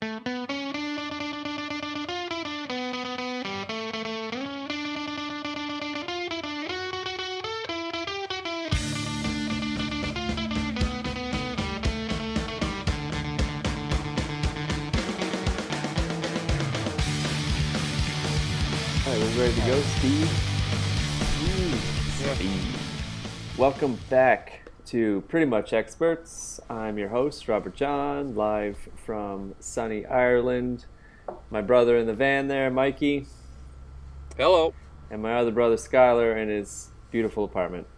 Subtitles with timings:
[0.00, 0.28] All right,
[19.20, 20.30] we're ready to go, Steve.
[22.36, 23.58] Steve.
[23.58, 26.60] Welcome back to Pretty Much Experts.
[26.70, 30.86] I'm your host, Robert John, live from sunny Ireland.
[31.50, 33.26] My brother in the van there, Mikey,
[34.36, 34.72] Hello.
[35.10, 37.86] and my other brother, Skylar, in his beautiful apartment.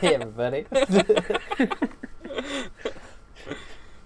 [0.00, 0.66] Hey everybody.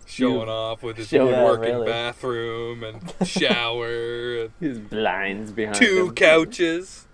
[0.07, 1.87] Showing off with his Showing off, working really.
[1.87, 6.15] bathroom and shower and His blinds behind two him.
[6.15, 7.07] couches.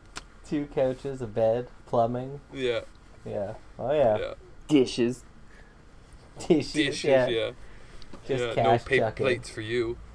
[0.49, 2.41] Two couches, a bed, plumbing.
[2.53, 2.81] Yeah,
[3.27, 3.55] Yeah.
[3.79, 4.19] Oh yeah.
[4.19, 4.35] yeah.
[4.69, 5.25] dishes.
[6.39, 6.73] Dishes.
[6.73, 7.29] Dishes, yeah.
[7.29, 7.51] yeah.
[8.27, 9.99] Just yeah, no paper plates for you.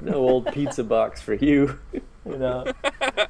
[0.00, 1.78] No old pizza box for you.
[2.24, 2.64] You know.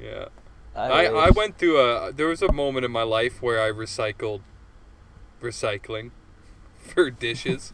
[0.00, 0.26] Yeah.
[0.74, 3.70] I, I, I went through a there was a moment in my life where I
[3.70, 4.40] recycled
[5.42, 6.10] recycling
[6.78, 7.72] for dishes.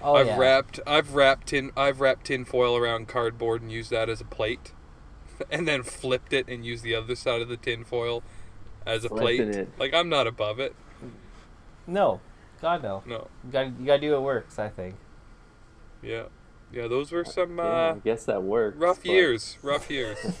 [0.00, 0.38] Oh I've yeah.
[0.38, 4.24] wrapped I've wrapped tin I've wrapped tin foil around cardboard and used that as a
[4.24, 4.72] plate.
[5.50, 8.22] And then flipped it and used the other side of the tin foil
[8.86, 9.40] as a plate.
[9.40, 9.68] It.
[9.78, 10.74] Like I'm not above it.
[11.86, 12.20] No.
[12.60, 13.02] God no.
[13.06, 13.28] No.
[13.44, 14.58] You got you got to do what works.
[14.58, 14.94] I think.
[16.02, 16.24] Yeah.
[16.72, 18.76] Yeah, those were some yeah, uh I guess that works.
[18.78, 19.58] rough but- years.
[19.62, 20.18] Rough years.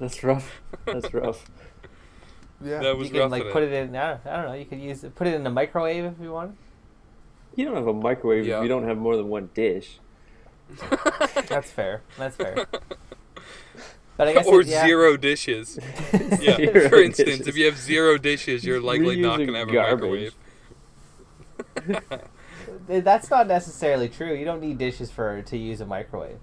[0.00, 0.60] That's rough.
[0.84, 1.44] That's rough.
[2.62, 2.80] yeah.
[2.80, 3.94] That was you can rough like put it in.
[3.94, 4.54] I don't, I don't know.
[4.54, 5.14] You could use it.
[5.14, 6.56] Put it in the microwave if you want.
[7.54, 8.58] You don't have a microwave Yeah.
[8.58, 9.98] if you don't have more than one dish.
[11.48, 12.02] That's fair.
[12.18, 12.66] That's fair.
[14.16, 14.84] But I guess or it, yeah.
[14.86, 15.78] zero dishes.
[16.40, 16.56] Yeah.
[16.56, 17.46] Zero For instance, dishes.
[17.48, 20.34] if you have zero dishes, you're likely not gonna have a microwave.
[22.88, 24.34] That's not necessarily true.
[24.34, 26.38] You don't need dishes for to use a microwave.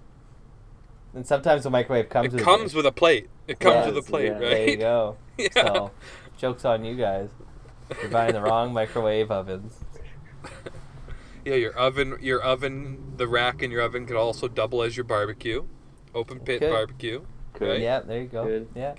[1.13, 2.73] And sometimes the microwave comes It with a comes dish.
[2.75, 3.29] with a plate.
[3.47, 4.31] It comes Yes, with a plate, yeah.
[4.33, 4.39] right?
[4.41, 5.17] There you go.
[5.37, 5.47] yeah.
[5.53, 5.91] So,
[6.37, 7.29] jokes on you guys.
[8.01, 9.73] You're buying the wrong microwave ovens.
[11.45, 15.03] Yeah, your oven, your oven, the rack in your oven could also double as your
[15.03, 15.65] barbecue,
[16.15, 16.71] open pit Could.
[16.71, 17.21] barbecue.
[17.63, 17.69] Could.
[17.71, 17.81] Right.
[17.81, 18.45] Yeah, there you go.
[18.45, 18.67] Good.
[18.75, 18.95] Yeah,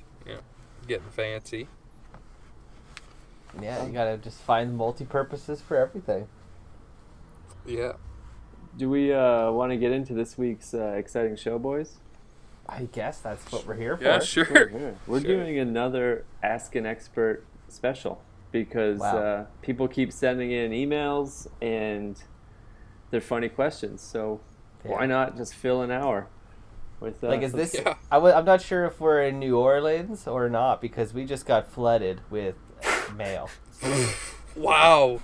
[0.87, 1.67] Getting fancy.
[3.61, 3.85] yeah.
[3.87, 6.27] You gotta just find multi-purposes for everything.
[7.67, 7.93] Yeah.
[8.77, 11.95] Do we uh, want to get into this week's uh, exciting show, boys?
[12.69, 14.05] I guess that's what we're here for.
[14.05, 14.45] Yeah, sure.
[14.45, 14.95] Sure.
[15.07, 15.37] We're Sure.
[15.37, 18.21] doing another Ask an Expert special
[18.53, 19.17] because Wow.
[19.19, 22.23] uh, people keep sending in emails and
[23.11, 24.01] they're funny questions.
[24.03, 24.41] So
[24.83, 26.27] why not just fill an hour
[27.00, 27.75] with uh, Like, is this?
[27.75, 27.94] Yeah.
[28.10, 31.47] I w- I'm not sure if we're in New Orleans or not because we just
[31.47, 32.56] got flooded with
[33.16, 33.50] mail.
[34.56, 35.21] Wow.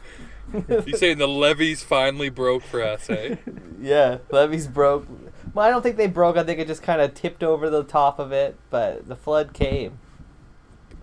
[0.52, 3.36] you saying the levees finally broke for us, eh?
[3.80, 5.06] yeah, levees broke.
[5.54, 6.36] Well, I don't think they broke.
[6.36, 9.52] I think it just kind of tipped over the top of it, but the flood
[9.52, 9.98] came.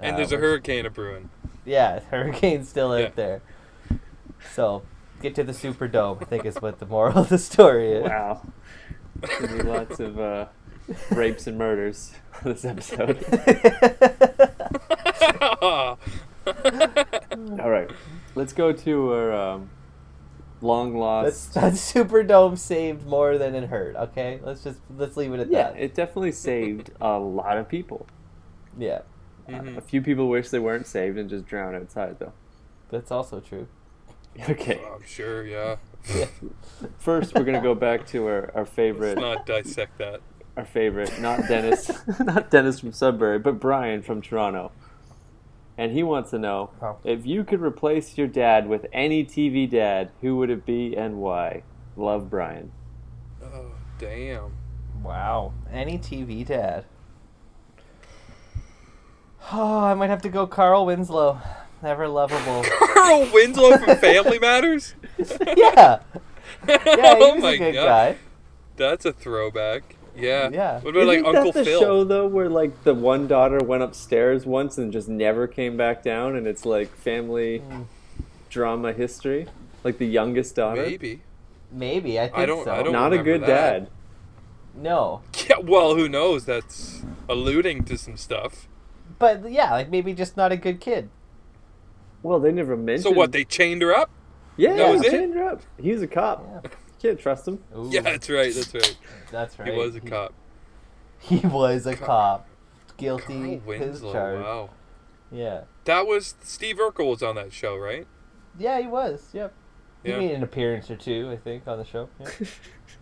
[0.02, 1.30] And Uh, there's a hurricane a brewing.
[1.64, 3.10] Yeah, hurricane's still out Yeah.
[3.16, 3.42] there.
[4.54, 4.84] So,
[5.22, 6.22] get to the Superdome.
[6.22, 8.04] I think is what the moral of the story is.
[8.10, 8.42] Wow.
[9.16, 10.48] There's gonna lots of uh,
[11.12, 13.24] rapes and murders this episode.
[17.60, 17.90] All right,
[18.36, 19.70] let's go to our um,
[20.62, 21.54] long That's, lost.
[21.56, 23.96] that Superdome saved more than it hurt.
[23.96, 25.80] Okay, let's just let's leave it at Yeah, that.
[25.80, 28.08] it definitely saved a lot of people.
[28.78, 29.02] yeah,
[29.50, 29.78] Mhm.
[29.78, 32.34] A few people wish they weren't saved and just drowned outside, though.
[32.90, 33.68] that's also true.
[34.50, 35.78] Okay, I'm sure, yeah.
[37.00, 40.22] first we're gonna go back to our, our favorite, Let's not dissect that.
[40.58, 44.72] Our favorite, not Dennis, not Dennis from Sudbury, but Brian from Toronto.
[45.78, 46.98] And he wants to know Oh.
[47.04, 51.18] if you could replace your dad with any TV dad, who would it be and
[51.18, 51.62] why?
[51.96, 52.72] Love Brian.
[53.44, 54.52] Oh, damn.
[55.04, 56.86] Wow, any TV dad.
[59.54, 61.40] Oh, I might have to go Carl Winslow.
[61.84, 62.64] Never lovable.
[62.94, 64.96] Carl Winslow from Family Matters?
[65.56, 66.00] yeah,
[66.68, 67.86] yeah, he oh my a good god.
[67.86, 68.16] guy.
[68.76, 69.96] That's a throwback.
[70.18, 70.50] Yeah.
[70.52, 70.80] Yeah.
[70.82, 71.80] What about like Isn't Uncle that the Phil?
[71.80, 76.04] show though, where like the one daughter went upstairs once and just never came back
[76.04, 77.86] down, and it's like family Mm.
[78.50, 79.48] drama history,
[79.84, 80.82] like the youngest daughter.
[80.84, 81.22] Maybe.
[81.72, 82.72] Maybe I think I don't- so.
[82.72, 83.48] I don't- Not a good that.
[83.48, 83.88] dad.
[84.76, 86.46] No, Yeah, well, who knows?
[86.46, 88.68] That's alluding to some stuff.
[89.20, 91.10] but yeah, like maybe just not a good kid.
[92.24, 93.04] Well, they never mentioned.
[93.04, 93.32] So what?
[93.32, 94.10] They chained her up?
[94.56, 95.12] Yeah, that was it?
[95.12, 95.62] chained her up.
[95.82, 96.44] He was a cop.
[96.64, 96.70] Yeah.
[97.02, 97.60] Can't trust him.
[97.76, 98.54] Ooh, Yeah, that's right.
[98.54, 98.98] That's right.
[99.32, 99.72] that's right.
[99.72, 100.34] He was a cop.
[101.20, 102.46] He was a cop, Carl
[102.98, 104.14] guilty his Winslow.
[104.14, 104.40] charge.
[104.44, 104.70] Wow.
[105.32, 108.06] Yeah, That was Steve Urkel was on that show, right?
[108.60, 109.28] yeah, he was.
[109.34, 109.52] Yep.
[110.04, 110.20] He Yeah.
[110.20, 112.08] made an appearance or two, I think, on the show.
[112.20, 112.30] Yeah.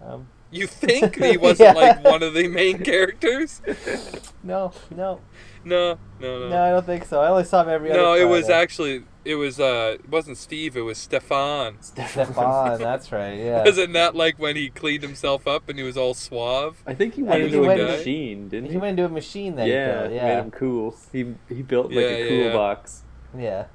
[0.02, 1.82] Um, You think he wasn't Yeah.
[1.82, 3.62] like one of the main characters?
[4.44, 5.20] no, no,
[5.64, 6.50] No, no, no.
[6.50, 7.20] no, I don't think so.
[7.22, 8.00] I only saw him every other.
[8.02, 11.78] No, it was actually it was uh it wasn't Steve, it was Stefan.
[11.82, 12.80] Stefan.
[12.80, 13.34] That's right.
[13.38, 13.64] Yeah.
[13.64, 16.78] Wasn't that like when he cleaned himself up and he was all suave?
[16.86, 18.78] I think he went into he a went- machine, didn't He he?
[18.78, 20.10] went into a machine that yeah, he built.
[20.12, 20.42] made Yeah.
[20.42, 20.96] him cool.
[21.12, 22.54] He he built like Yeah, a cool yeah.
[22.54, 23.02] box.
[23.38, 23.66] Yeah.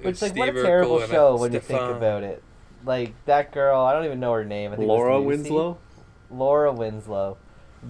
[0.00, 2.42] Which like what a terrible Urkel show when you think about it.
[2.84, 4.72] Like that girl, I don't even know her name.
[4.72, 5.26] I think it was Laura Lucy.
[5.50, 5.78] Winslow.
[6.32, 7.36] Laura Winslow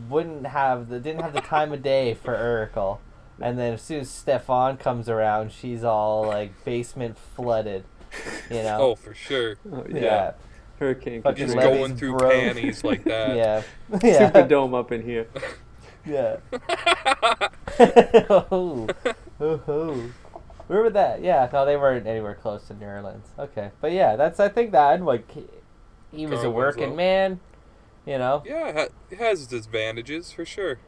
[0.08, 2.98] wouldn't have the didn't have the time of day for Urkel.
[3.40, 7.84] And then as soon as Stefan comes around, she's all like basement flooded.
[8.50, 8.78] You know?
[8.80, 9.56] Oh, for sure.
[9.70, 10.00] Oh, yeah.
[10.00, 10.32] yeah.
[10.78, 12.30] Hurricane Fucking Just Levy's going through bro.
[12.30, 13.36] panties like that.
[13.36, 13.62] Yeah.
[14.02, 14.30] Yeah.
[14.32, 15.26] Superdome up in here.
[16.04, 16.36] Yeah.
[18.40, 18.88] oh.
[19.40, 20.10] Oh.
[20.66, 21.22] Where would that?
[21.22, 23.26] Yeah, no, they weren't anywhere close to New Orleans.
[23.38, 25.44] Okay, but yeah, that's I think that like he,
[26.10, 26.96] he was a working Winslow.
[26.96, 27.40] man,
[28.06, 28.42] you know.
[28.44, 30.78] yeah, it has its advantages for sure.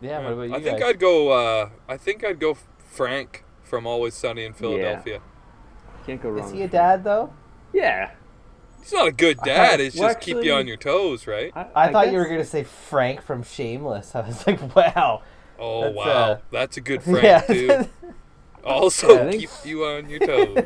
[0.00, 0.22] Yeah.
[0.24, 0.90] What about you I think guys?
[0.90, 1.30] I'd go.
[1.30, 5.20] Uh, I think I'd go Frank from Always Sunny in Philadelphia.
[6.06, 6.44] Can't go wrong.
[6.44, 7.32] Is he a dad though?
[7.72, 8.10] Yeah.
[8.80, 9.80] He's not a good dad.
[9.80, 11.52] It's Well, just keep you on your toes, right?
[11.54, 14.14] I, thought you were gonna say Frank from Shameless.
[14.16, 15.22] I was like, wow.
[15.58, 17.40] Oh That's, wow, uh, that's a good Frank yeah.
[17.42, 17.88] too.
[18.64, 20.64] Also, Yeah, keep you on your toes.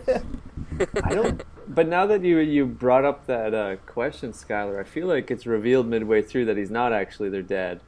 [1.05, 1.43] I don't.
[1.69, 5.47] But now that you you brought up that uh, question, Skylar, I feel like it's
[5.47, 7.81] revealed midway through that he's not actually their dad,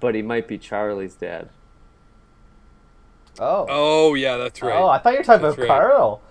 [0.00, 1.50] but he might be Charlie's dad.
[3.38, 3.66] oh.
[3.68, 4.74] Oh yeah, that's right.
[4.76, 5.80] Oh, I thought you were talking That's about right.
[5.80, 6.22] Carl.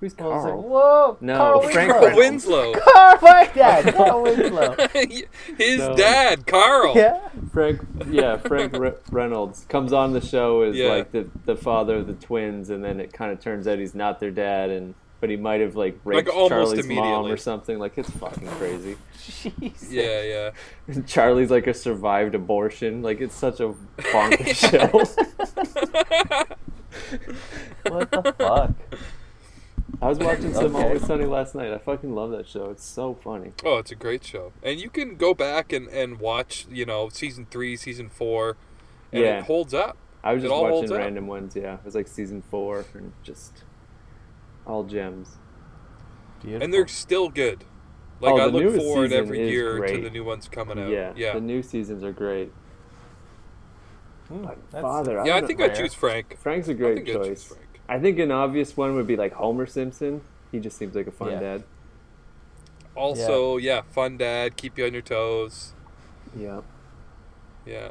[0.00, 0.62] Who's I was like, Carl?
[0.62, 1.16] whoa.
[1.20, 2.16] No, Carl Frank Winslow.
[2.16, 2.72] Winslow.
[2.94, 3.94] Carl, my dad.
[3.96, 4.76] Carl Winslow.
[5.58, 5.96] His No.
[5.96, 6.92] dad, Carl.
[6.96, 7.28] Yeah.
[7.52, 10.90] Frank, yeah, Frank Re- Reynolds comes on the show as Yeah.
[10.90, 13.96] like the the father of the twins, and then it kind of turns out he's
[13.96, 17.78] not their dad, and but he might have like raped almost Charlie's mom or something.
[17.78, 18.96] Like it's fucking crazy.
[19.60, 19.90] Jesus.
[19.92, 20.50] Yeah, yeah.
[20.86, 23.02] And Charlie's like a survived abortion.
[23.02, 25.04] Like it's such a bonkers show.
[27.88, 28.70] What the fuck?
[30.00, 30.84] I was watching some Okay.
[30.84, 31.72] Always Sunny last night.
[31.72, 32.70] I fucking love that show.
[32.70, 33.52] It's so funny.
[33.64, 37.08] Oh, it's a great show, and you can go back and, and watch, you know,
[37.08, 38.56] season three, season four,
[39.12, 39.38] and Yeah.
[39.38, 39.96] it holds up.
[40.22, 40.98] I was just all holds watching up.
[41.04, 41.56] random ones.
[41.56, 43.64] Yeah, it was like season four and just
[44.68, 45.36] all gems.
[46.42, 46.62] Beautiful.
[46.64, 47.64] and they're still good.
[48.20, 50.88] Like Oh, I look forward every is year to the new ones coming out.
[50.90, 52.52] Yeah, yeah, The new seasons are great.
[54.28, 55.36] Hmm, like, that's- Father, I yeah.
[55.36, 55.60] I don't think.
[55.60, 56.36] I'd choose Frank.
[56.38, 57.44] Frank's a great I'd choice.
[57.44, 57.64] Frank.
[57.88, 60.20] I think an obvious one would be like Homer Simpson.
[60.52, 61.40] He just seems like a fun Yeah.
[61.40, 61.64] dad.
[62.94, 63.82] Also, yeah.
[63.92, 65.72] fun dad, keep you on your toes.
[66.36, 66.60] Yeah.
[67.64, 67.90] Yeah.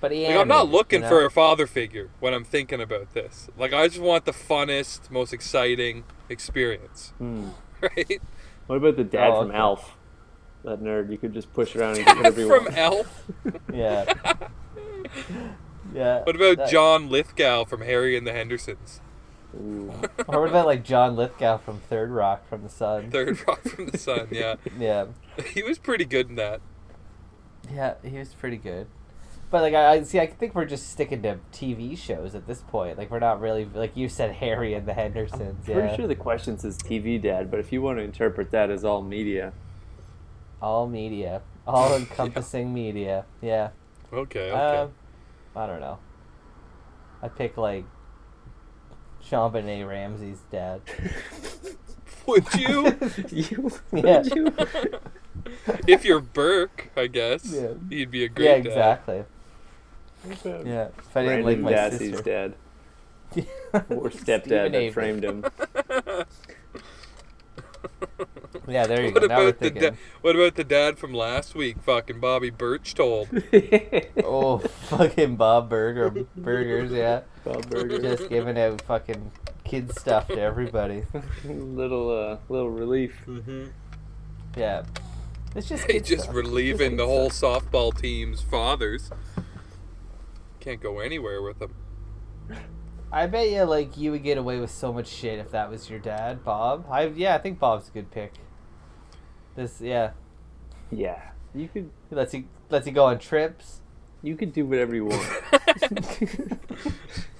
[0.00, 3.12] But he Like, I'm not looking you for a father figure when I'm thinking about
[3.14, 3.48] this.
[3.58, 7.48] Like I just want the funnest, most exciting experience, Hmm.
[7.80, 8.20] right?
[8.66, 9.58] What about the dad Oh, from okay.
[9.58, 9.96] Alf?
[10.64, 12.66] That nerd you could just push around and get whatever you From.
[12.74, 13.24] Elf.
[13.74, 14.12] Yeah.
[15.94, 16.22] Yeah.
[16.24, 19.00] What about that- John Lithgow from Harry and the Hendersons?
[19.56, 19.92] Ooh.
[20.28, 23.10] Or what about like John Lithgow from Third Rock from the Sun?
[23.10, 24.28] Third Rock from the Sun.
[24.30, 25.06] Yeah, Yeah.
[25.52, 26.60] he was pretty good in that.
[27.72, 28.86] Yeah, he was pretty good.
[29.50, 32.60] But like I, I see, I think we're just sticking to TV shows at this
[32.60, 32.96] point.
[32.98, 35.64] Like we're not really like you said, Harry and the Hendersons.
[35.64, 38.70] Pretty yeah, sure the question says TV dad, but if you want to interpret that
[38.70, 39.52] as all media,
[40.62, 43.24] all media, all encompassing media.
[43.42, 43.70] Yeah.
[44.12, 44.76] Okay, okay.
[44.76, 44.92] Um,
[45.56, 45.98] I don't know.
[47.22, 47.84] I pick like
[49.28, 50.80] JonBenét Ramsey's dad.
[52.26, 52.96] Would you?
[53.30, 54.18] you, Yeah.
[54.22, 54.52] would you?
[55.88, 57.74] if you're Burke, I guess Yeah.
[57.88, 58.66] he'd be a great yeah, dad.
[58.66, 59.24] exactly.
[60.24, 60.88] Yeah.
[60.98, 62.22] If I didn't like Brendan my Dassey's sister.
[62.22, 62.54] dad
[63.90, 64.90] or Steven stepdad that Avery.
[64.92, 65.44] framed him.
[68.68, 69.26] Yeah, there you What go.
[69.26, 69.82] Now we're about the thinking.
[69.92, 71.78] da- what about the dad from last week?
[71.82, 73.28] Fucking Bobby Berchtold.
[74.24, 77.22] Oh, fucking Bob Burger burgers, yeah.
[77.44, 77.98] Bob Burger.
[78.00, 79.32] Just giving out fucking
[79.64, 81.04] kid stuff to everybody.
[81.44, 83.20] little uh, little relief.
[83.26, 83.66] mm-hmm.
[84.56, 84.82] Yeah.
[85.56, 86.34] It's just They kid just stuff.
[86.34, 89.10] relieving the whole softball team's fathers.
[90.60, 91.74] Can't go anywhere with them.
[93.12, 95.90] I bet you like you would get away with so much shit if that was
[95.90, 96.86] your dad, Bob.
[96.90, 98.34] I yeah, I think Bob's a good pick.
[99.56, 100.10] This yeah,
[100.92, 101.20] Yeah,
[101.54, 103.80] you could he lets you lets you go on trips.
[104.22, 105.28] you could do whatever you want.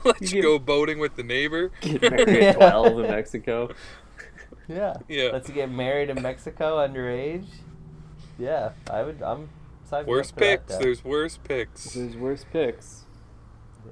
[0.04, 1.70] Let You you get- go boating with the neighbor.
[1.82, 3.70] Get married at twelve in Mexico.
[4.66, 5.30] Yeah, Yeah.
[5.32, 7.46] Lets you get married in Mexico underage.
[8.38, 9.20] Yeah, I would.
[9.22, 9.50] I'm.
[9.88, 10.78] signing Worst for that, picks.
[10.78, 11.92] There's worse picks.
[11.94, 13.04] There's worse picks.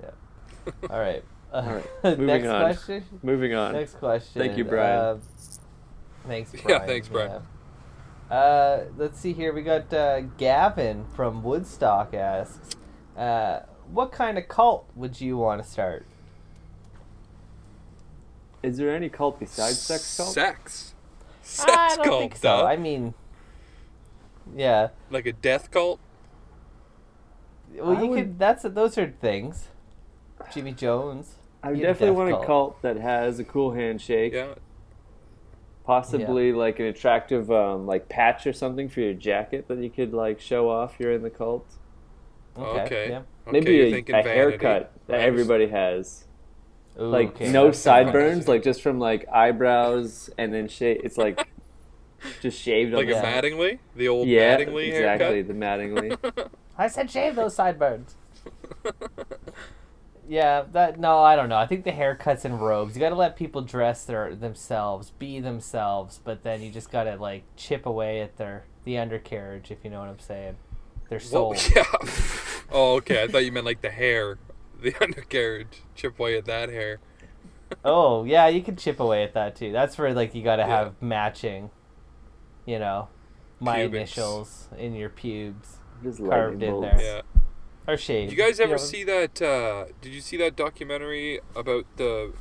[0.02, 0.72] Yeah.
[0.90, 1.24] All right.
[1.50, 2.60] Uh, right, moving next on.
[2.60, 3.04] question.
[3.22, 3.72] Moving on.
[3.72, 4.38] Next question.
[4.42, 4.98] Thank you, Brian.
[4.98, 5.18] Uh,
[6.26, 6.86] Thanks, Yeah, Brian.
[6.86, 7.42] thanks, Brian.
[8.30, 8.36] Yeah.
[8.36, 9.54] Uh, let's see here.
[9.54, 12.76] We got uh, Gavin from Woodstock asks,
[13.16, 16.04] uh, "What kind of cult would you want to start?"
[18.62, 20.28] Is there any cult besides sex cult?
[20.34, 20.92] Sex.
[21.42, 22.58] Sex I don't cult, think so.
[22.58, 22.64] duh.
[22.66, 23.14] I mean,
[24.54, 24.88] yeah.
[25.10, 25.98] Like a death cult.
[27.74, 28.38] Well, I you would- could.
[28.38, 29.68] That's those are things.
[30.52, 31.34] Jimmy Jones.
[31.62, 32.46] I definitely death want a cult.
[32.46, 34.32] cult that has a cool handshake.
[34.32, 34.54] Yeah.
[35.84, 40.12] Possibly like an attractive um, like patch or something for your jacket that you could
[40.12, 41.66] like show off you're in the cult.
[42.58, 42.80] Okay.
[42.82, 43.08] Okay.
[43.10, 43.22] Yeah.
[43.50, 44.28] Maybe you're a, a vanity.
[44.30, 45.22] haircut that Right.
[45.22, 46.24] everybody has.
[47.00, 51.00] Ooh, Like okay, no that's sideburns, like just from like eyebrows and then shave.
[51.04, 51.48] It's like
[52.42, 53.40] just shaved Like the a Yeah.
[53.40, 55.48] Mattingly, the old yeah, Mattingly exactly haircut.
[55.48, 56.48] the Mattingly.
[56.78, 58.14] I said shave those sideburns.
[60.28, 61.56] Yeah, that no, I don't know.
[61.56, 62.94] I think the haircuts and robes.
[62.94, 67.04] You got to let people dress their themselves, be themselves, but then you just got
[67.04, 70.56] to like chip away at their the undercarriage, if you know what I'm saying.
[71.08, 71.54] Their soul.
[71.54, 72.10] Whoa, yeah.
[72.70, 73.22] Oh, okay.
[73.22, 74.38] I thought you meant like the hair,
[74.82, 75.82] the undercarriage.
[75.94, 76.98] Chip away at that hair.
[77.84, 79.72] oh yeah, you can chip away at that too.
[79.72, 80.68] That's where like you got to Yeah.
[80.68, 81.70] have matching.
[82.66, 83.08] You know,
[83.60, 83.94] my Pubics.
[83.96, 86.98] initials in your pubes just Carved in bolts.
[86.98, 87.00] there.
[87.00, 87.37] Yeah.
[87.88, 88.30] Or shaved.
[88.30, 88.76] Did you guys ever know.
[88.76, 89.42] see that?
[89.42, 92.32] Uh, did you see that documentary about the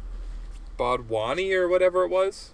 [0.77, 2.51] Bodwani or whatever it was?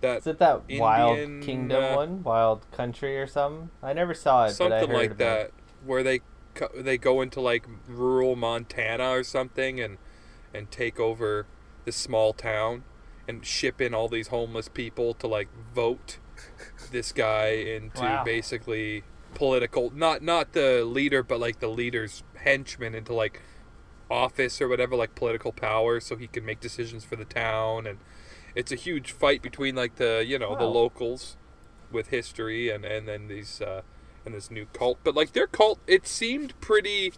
[0.00, 3.70] That Is it that Wild Kingdom uh, one, Wild Country or something?
[3.82, 5.54] I never saw it, but I something like that, it.
[5.84, 6.20] where they
[6.74, 9.98] they go into like rural Montana or something and
[10.54, 11.46] and take over
[11.84, 12.84] this small town
[13.28, 16.18] and ship in all these homeless people to like vote
[16.90, 18.24] this guy into Wow.
[18.24, 19.02] basically
[19.34, 23.42] political not not the leader but like the leader's henchman into like
[24.10, 27.98] office or whatever like political power so he can make decisions for the town and
[28.54, 31.36] it's a huge fight between like the you know the locals
[31.92, 33.82] with history and and then these uh
[34.24, 37.12] and this new cult but like their cult it seemed pretty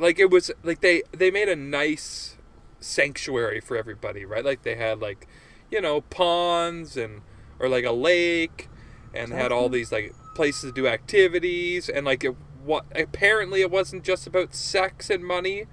[0.00, 2.36] like it was like they they made a nice
[2.80, 4.44] sanctuary for everybody right?
[4.44, 5.28] Like they had like
[5.70, 7.20] you know ponds and
[7.58, 8.68] or like a lake
[9.14, 13.70] and had all these like places to do activities and like it what apparently it
[13.70, 15.64] wasn't just about sex and money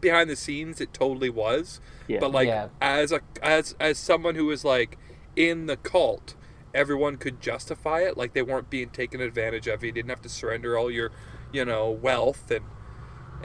[0.00, 2.20] behind the scenes it totally was Yeah.
[2.20, 2.68] but like Yeah.
[2.80, 4.96] as a as as someone who was like
[5.36, 6.34] in the cult
[6.74, 10.28] everyone could justify it like they weren't being taken advantage of you didn't have to
[10.28, 11.10] surrender all your
[11.52, 12.64] you know wealth and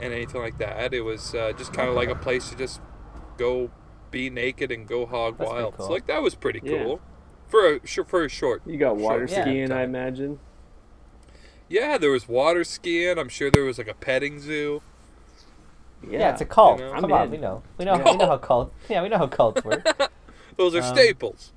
[0.00, 2.80] and anything like that it was uh, just kind of like a place to just
[3.36, 3.70] go
[4.10, 5.86] be naked and go hog That's wild cool.
[5.86, 6.96] so like that was pretty Yeah.
[7.50, 10.38] Cool for a sh- for a short you got water short skiing, I imagine.
[11.68, 14.82] yeah there was water skiing i'm sure there was like a petting zoo
[16.08, 16.80] Yeah, it's a cult.
[16.80, 16.92] You know?
[16.92, 17.62] Come I'm on, we know.
[17.78, 17.94] We know.
[17.96, 18.04] Yeah.
[18.12, 18.72] We know how cult.
[18.90, 19.82] Yeah, we know how cults work.
[20.58, 21.52] those are Um, staples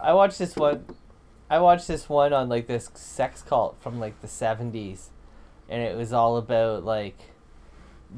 [0.00, 0.84] I watched this one.
[1.50, 5.08] I watched this one on like this sex cult from like the seventies,
[5.70, 7.16] and it was all about like,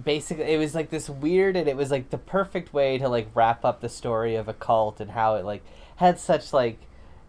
[0.05, 3.29] basically, it was like this weird, and it was like the perfect way to like
[3.35, 5.63] wrap up the story of a cult and how it like
[6.01, 6.79] had such like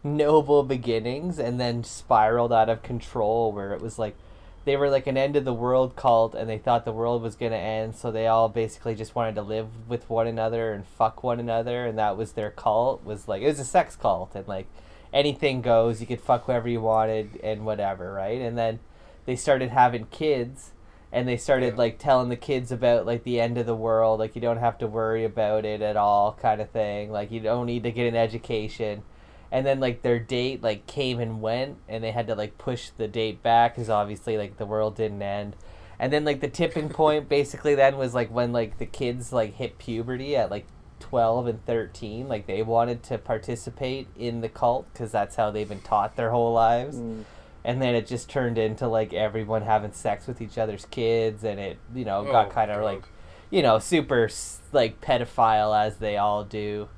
[0.02, 4.16] noble beginnings and then spiraled out of control where it was like
[4.64, 7.36] they were like an end of the world cult and they thought the world was
[7.36, 10.86] going to end so they all basically just wanted to live with one another and
[10.86, 14.34] fuck one another and that was their cult was like it was a sex cult
[14.36, 14.68] and like
[15.14, 18.40] anything goes you could fuck whoever you wanted and whatever right?
[18.40, 18.80] And then
[19.26, 20.72] they started having kids
[21.12, 21.78] and they started Yeah.
[21.80, 24.78] like telling the kids about like the end of the world like you don't have
[24.80, 28.08] to worry about it at all kind of thing like you don't need to get
[28.08, 29.04] an education
[29.52, 32.90] and then like their date like came and went and they had to like push
[32.92, 35.56] the date back because obviously like the world didn't end
[36.00, 39.56] and then like the tipping point basically then was like when like the kids like
[39.56, 40.66] hit puberty at like
[41.02, 45.68] 12 and 13 like they wanted to participate in the cult because that's how they've
[45.68, 47.24] been taught their whole lives Mm.
[47.64, 51.60] And then it just turned into like everyone having sex with each other's kids and
[51.60, 53.04] it you know got Oh, kind of like
[53.50, 54.30] you know super
[54.72, 56.90] like pedophile as they all do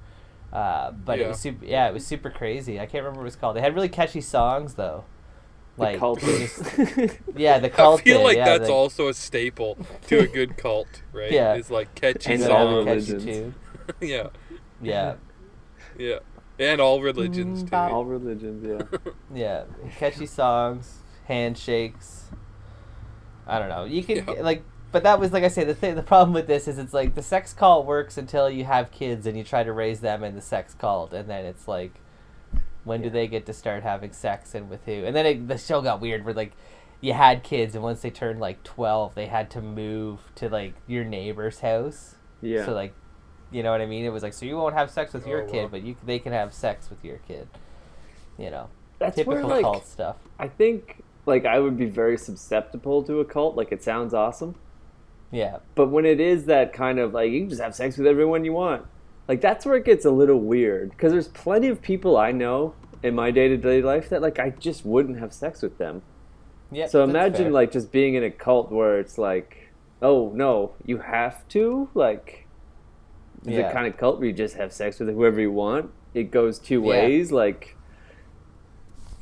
[0.54, 1.28] uh, but it Yeah.
[1.30, 3.62] was super yeah it was super crazy i can't remember what it was called they
[3.62, 5.04] had really catchy songs though
[5.78, 6.20] like the cult.
[6.20, 9.78] just- yeah the cult I feel did, like yeah, that's like, also a staple
[10.08, 11.32] to a good cult, right?
[11.32, 11.56] Yeah.
[11.56, 13.24] It's like catchy And gotta all have a songs.
[13.24, 13.54] catchy
[14.02, 14.28] yeah,
[14.82, 15.16] yeah
[15.98, 16.20] yeah,
[16.60, 17.94] and all religions Mm, too.
[17.96, 19.12] All religions, yeah.
[19.34, 19.64] Yeah,
[19.98, 22.26] catchy songs, handshakes.
[23.48, 23.84] I don't know.
[23.86, 24.42] You can Yeah.
[24.42, 25.64] like, but that was like I say.
[25.64, 28.64] The thing, the problem with this is it's like the sex cult works until you
[28.66, 31.68] have kids and you try to raise them in the sex cult, and then it's
[31.68, 31.94] like,
[32.84, 35.04] when do they get to start having sex and with who?
[35.06, 36.54] And then it, the show got weird where like.
[37.02, 40.74] You had kids, and once they turned like twelve, they had to move to like
[40.88, 42.16] your neighbor's house.
[42.42, 42.66] Yeah.
[42.66, 42.94] So like,
[43.54, 44.04] You know what I mean?
[44.04, 45.70] It was like, so you won't have sex with your Oh, kid, wow.
[45.72, 47.48] but you they can have sex with your kid.
[48.38, 48.70] You know,
[49.00, 50.16] That's typical where, like, cult stuff.
[50.40, 53.56] I think like I would be very susceptible to a cult.
[53.56, 54.56] Like it sounds awesome,
[55.32, 58.08] Yeah, but when it is that kind of like you can just have sex with
[58.08, 58.86] everyone you want,
[59.28, 60.90] like that's where it gets a little weird.
[60.90, 64.40] Because there's plenty of people I know in my day to day life that like
[64.40, 66.02] I just wouldn't have sex with them.
[66.72, 66.88] yeah.
[66.88, 67.52] So imagine fair.
[67.52, 69.70] like just being in a cult where it's like,
[70.02, 72.43] oh no, you have to like.
[73.44, 75.92] The kind of cult where you just have sex with whoever you want.
[76.14, 76.88] It goes two Yeah.
[76.90, 77.76] ways, like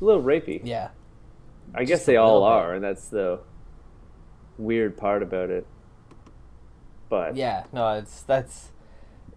[0.00, 0.60] a little rapey.
[0.64, 0.88] yeah,
[1.74, 2.64] I Just guess they all little bit.
[2.66, 3.40] are, and that's the
[4.58, 5.66] weird part about it.
[7.08, 7.64] But yeah.
[7.72, 8.70] No, it's that's.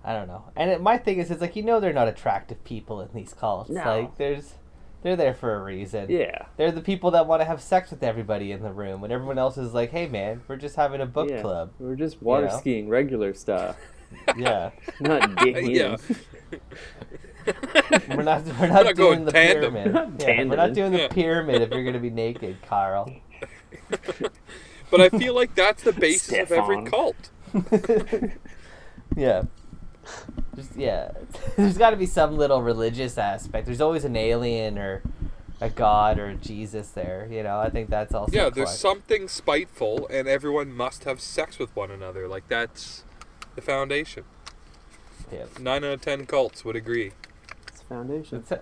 [0.04, 0.44] I don't know.
[0.56, 3.34] And it, my thing is, it's like you know they're not attractive people in these
[3.34, 3.72] cults.
[3.72, 3.84] No.
[3.84, 4.54] Like there's,
[5.02, 6.10] they're there for a reason.
[6.12, 9.12] yeah, They're the people that want to have sex with everybody in the room, when
[9.12, 11.42] everyone else is like, "Hey, man, we're just having a book yeah.
[11.42, 12.58] club." We're just water know?
[12.58, 13.78] skiing, regular stuff,
[14.38, 15.98] Yeah, not digging Yeah.
[18.10, 19.74] we're not we're not, not doing the tandem.
[19.74, 19.94] pyramid.
[19.94, 21.08] Not Yeah, we're not doing the Yeah.
[21.10, 23.12] pyramid if you're gonna be naked, Carl.
[24.92, 27.30] But I feel like that's the basis of every cult.
[29.16, 29.44] yeah.
[30.56, 31.12] Just, yeah.
[31.58, 33.66] There's got to be some little religious aspect.
[33.66, 35.02] There's always an alien or
[35.60, 37.28] a god or a Jesus there.
[37.30, 38.32] You know, I think that's also.
[38.32, 38.78] Yeah, there's fun.
[38.78, 42.28] something spiteful, and everyone must have sex with one another.
[42.28, 43.04] Like that's
[43.56, 44.24] the foundation.
[45.32, 45.46] Yeah.
[45.60, 47.12] Nine out of ten cults would agree.
[47.68, 48.40] It's foundation.
[48.40, 48.62] It's a-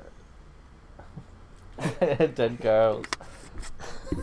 [2.36, 3.06] Dead girls.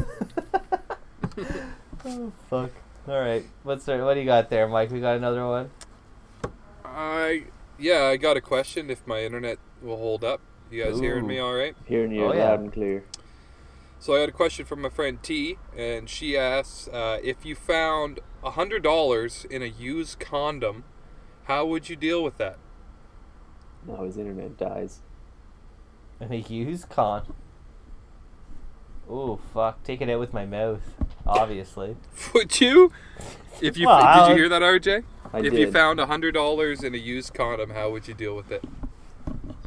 [2.05, 2.71] oh fuck!
[3.09, 4.91] All right, what's there, what do you got there, Mike?
[4.91, 5.71] We got another one.
[6.85, 7.45] I
[7.79, 8.91] yeah, I got a question.
[8.91, 11.75] If my internet will hold up, you guys hearing me all right?
[11.87, 12.51] Hearing you Oh, yeah.
[12.51, 13.05] loud and clear.
[13.99, 17.55] So I got a question from my friend T, and she asks uh, if you
[17.55, 20.85] found a hundred dollars in a used condom,
[21.45, 22.59] how would you deal with that?
[23.87, 25.01] Now his internet dies.
[26.21, 27.23] And a used con.
[29.11, 29.83] Ooh, fuck!
[29.83, 30.81] Take it out with my mouth.
[31.27, 31.97] Obviously.
[32.35, 32.93] Would you?
[33.61, 35.05] If you Well, did you hear that, RJ?
[35.33, 35.55] I if did.
[35.55, 38.65] you found a hundred dollars in a used condom, how would you deal with it?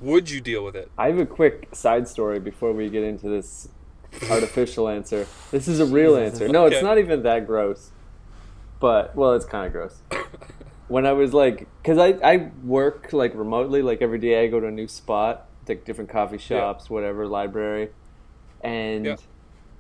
[0.02, 0.92] Would you deal with it?
[0.98, 3.70] I have a quick side story before we get into this
[4.30, 5.28] artificial answer.
[5.52, 6.42] This is a real Jesus.
[6.42, 6.48] answer.
[6.52, 7.92] No, it's not even that gross.
[8.84, 10.02] But well, it's kind of gross.
[10.90, 14.60] When I was like, because I I work like remotely, like every day I go
[14.60, 17.92] to a new spot, like different coffee shops, whatever, library,
[18.62, 19.06] and.
[19.06, 19.16] Yeah.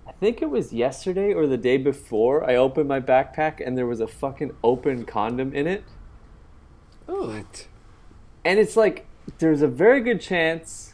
[0.05, 3.85] I think it was yesterday or the day before I opened my backpack and there
[3.85, 5.83] was a fucking open condom in it.
[7.05, 7.67] What?
[8.43, 9.05] And it's like
[9.37, 10.93] there's a very good chance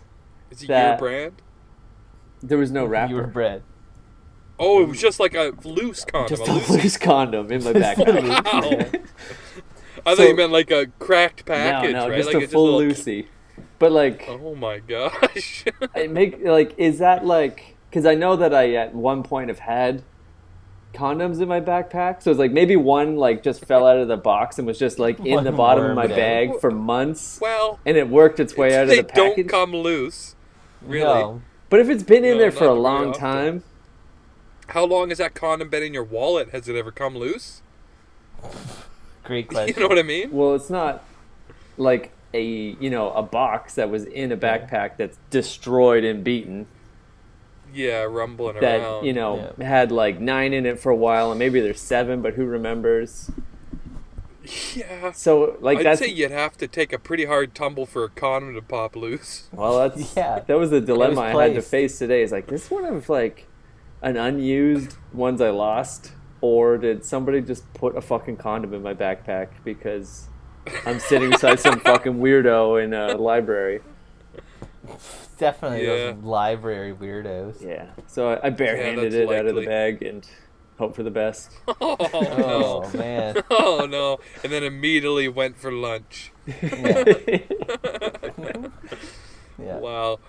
[0.51, 1.41] Is it That- your brand?
[2.43, 3.09] there was no wrapper.
[3.13, 3.63] You were bred.
[4.59, 6.27] Oh, it was just like a loose condom.
[6.37, 6.69] Just a a loose.
[6.69, 8.43] loose condom in my backpack.
[8.99, 8.99] Wow.
[10.05, 12.17] I So- thought you meant like a cracked no, package, no, right?
[12.17, 13.27] just like a it's full little- Lucy.
[13.79, 15.65] But like, Oh my gosh.
[15.95, 17.75] I make like, is that like?
[17.89, 20.03] Because I know that I at one point have had
[20.93, 24.17] condoms in my backpack, so it's like maybe one like just fell out of the
[24.17, 27.39] box and was just like in One the bottom of my wormed bag for months,
[27.41, 29.35] well, and it worked its way out of they the package.
[29.35, 30.35] They don't come loose.
[30.81, 31.03] Really?
[31.03, 31.41] No.
[31.69, 33.19] but if it's been in No, there for a long often.
[33.21, 33.63] time,
[34.69, 36.49] How long has that condom been in your wallet?
[36.49, 37.61] Has it ever come loose?
[39.23, 39.73] Great question.
[39.77, 40.31] You know what I mean?
[40.31, 41.03] well, it's not
[41.77, 46.67] like a you know a box that was in a backpack that's destroyed and beaten.
[47.73, 49.05] Yeah, rumbling that around.
[49.05, 49.65] you know Yeah.
[49.67, 53.29] had like nine in it for a while, and maybe there's seven, but who remembers?
[54.75, 55.11] Yeah.
[55.11, 58.09] So like I'd that's say you'd have to take a pretty hard tumble for a
[58.09, 59.47] condom to pop loose.
[59.51, 60.39] well, that's Yeah.
[60.47, 62.23] That was the dilemma I had to face today.
[62.23, 63.45] Is like this one of like
[64.01, 68.93] an unused ones I lost, or did somebody just put a fucking condom in my
[68.93, 70.27] backpack because
[70.85, 73.81] I'm sitting beside some fucking weirdo in a library?
[75.37, 76.11] Definitely Yeah.
[76.13, 77.61] those library weirdos.
[77.61, 77.87] Yeah.
[78.07, 80.27] So I, I barehanded that's it out of the bag and
[80.77, 81.51] hope for the best.
[81.81, 83.35] Oh Oh man.
[83.51, 84.19] Oh no.
[84.43, 86.31] And then immediately went for lunch.
[86.45, 87.03] Yeah.
[89.61, 89.77] Yeah.
[89.77, 90.19] Wow.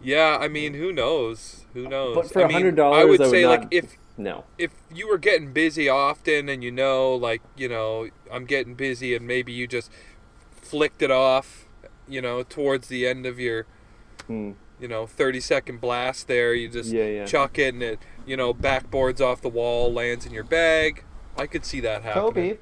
[0.00, 1.64] Yeah, I mean, who knows?
[1.74, 2.14] Who knows?
[2.14, 4.44] But for I $100, I would I would say not- like if no.
[4.58, 9.14] if you were getting busy often and you know like you know i'm getting busy
[9.14, 9.92] and maybe you just
[10.60, 11.66] flicked it off
[12.08, 13.64] you know towards the end of your
[14.26, 14.52] Hmm.
[14.80, 17.24] you know 30 second blast there you just Yeah, yeah.
[17.26, 21.04] chuck it and it you know backboards off the wall lands in your bag
[21.36, 22.58] i could see that happening Kobe.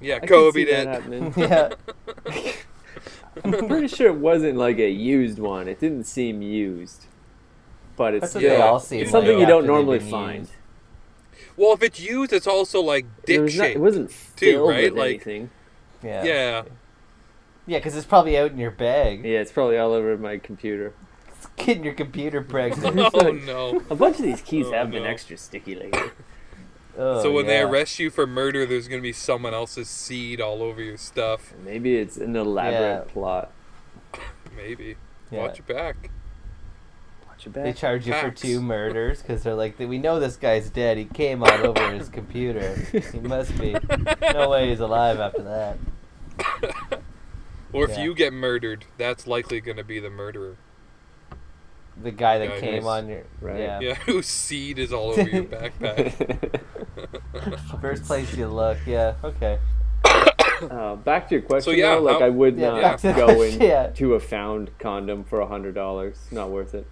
[0.00, 1.36] yeah I kobe did.
[1.36, 1.68] Yeah.
[3.44, 5.66] I'm pretty sure it wasn't like a used one.
[5.68, 7.06] It didn't seem used,
[7.96, 8.50] but it's That's what Yeah.
[8.50, 10.38] they all seem it's It's something like you don't after they've normally been find.
[10.40, 10.52] used.
[11.56, 14.66] well if it's used it's also like It dick was not- shaped it wasn't too,
[14.68, 14.84] right?
[14.92, 15.50] with Like- anything.
[16.02, 16.24] Yeah.
[16.24, 16.62] Yeah.
[17.66, 19.24] Yeah, because it's probably out in your bag.
[19.24, 20.92] Yeah, it's probably all over my computer.
[21.28, 22.98] It's getting your computer pregnant.
[23.14, 23.82] Oh no.
[23.90, 25.08] A bunch of these keys Oh, have been no.
[25.08, 26.10] extra sticky lately.
[26.96, 30.62] Oh, so when they arrest you for murder, there's gonna be someone else's seed all
[30.62, 31.52] over your stuff.
[31.64, 33.12] Maybe it's an elaborate Yeah.
[33.12, 33.50] plot.
[34.56, 34.96] Maybe.
[35.30, 35.40] Yeah.
[35.42, 36.10] Watch your back.
[37.28, 37.64] Watch your back.
[37.64, 40.96] They charge you for two murders because they're like, we know this guy's dead.
[40.98, 42.76] He came all over his computer.
[43.12, 43.74] He must be.
[44.32, 47.00] No way he's alive after that.
[47.72, 48.04] Or if Yeah.
[48.04, 50.54] you get murdered, that's likely gonna be the murderer.
[52.00, 53.58] The guy that Yeah, came on your right.
[53.58, 53.80] yeah.
[53.80, 56.60] Yeah, whose seed is all over your backpack.
[57.80, 59.58] First place you look, yeah, okay.
[60.04, 63.12] uh, back to your question, yeah, though, like how- I would Yeah, not back to
[63.12, 64.14] go question, into yeah.
[64.16, 66.18] a found condom for a hundred dollars.
[66.30, 66.86] Not worth it.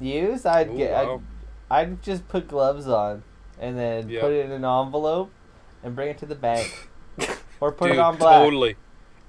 [0.00, 1.20] Used, I'd Ooh, get, wow.
[1.70, 3.22] I'd, I'd just put gloves on,
[3.58, 4.20] and then Yeah.
[4.20, 5.30] put it in an envelope,
[5.82, 6.88] and bring it to the bank,
[7.60, 8.42] or put Dude, it on black.
[8.42, 8.76] totally.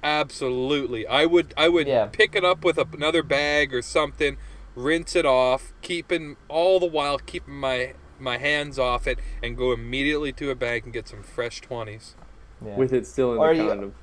[0.04, 1.08] Absolutely.
[1.08, 2.06] I would I would Yeah.
[2.06, 4.38] pick it up with a, another bag or something,
[4.76, 9.72] rinse it off, keeping all the while keeping my my hands off it and go
[9.72, 12.12] immediately to a bank and get some fresh 20s.
[12.66, 12.76] Yeah.
[12.76, 13.96] With it still in Or the you- condom.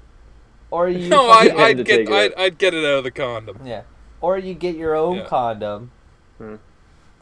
[0.70, 2.34] or you No, I, I'd, get I'd.
[2.34, 3.60] I'd get it out of the condom.
[3.64, 3.82] Yeah.
[4.20, 5.24] Or you get your own Yeah.
[5.26, 5.90] condom,
[6.38, 6.56] Hmm.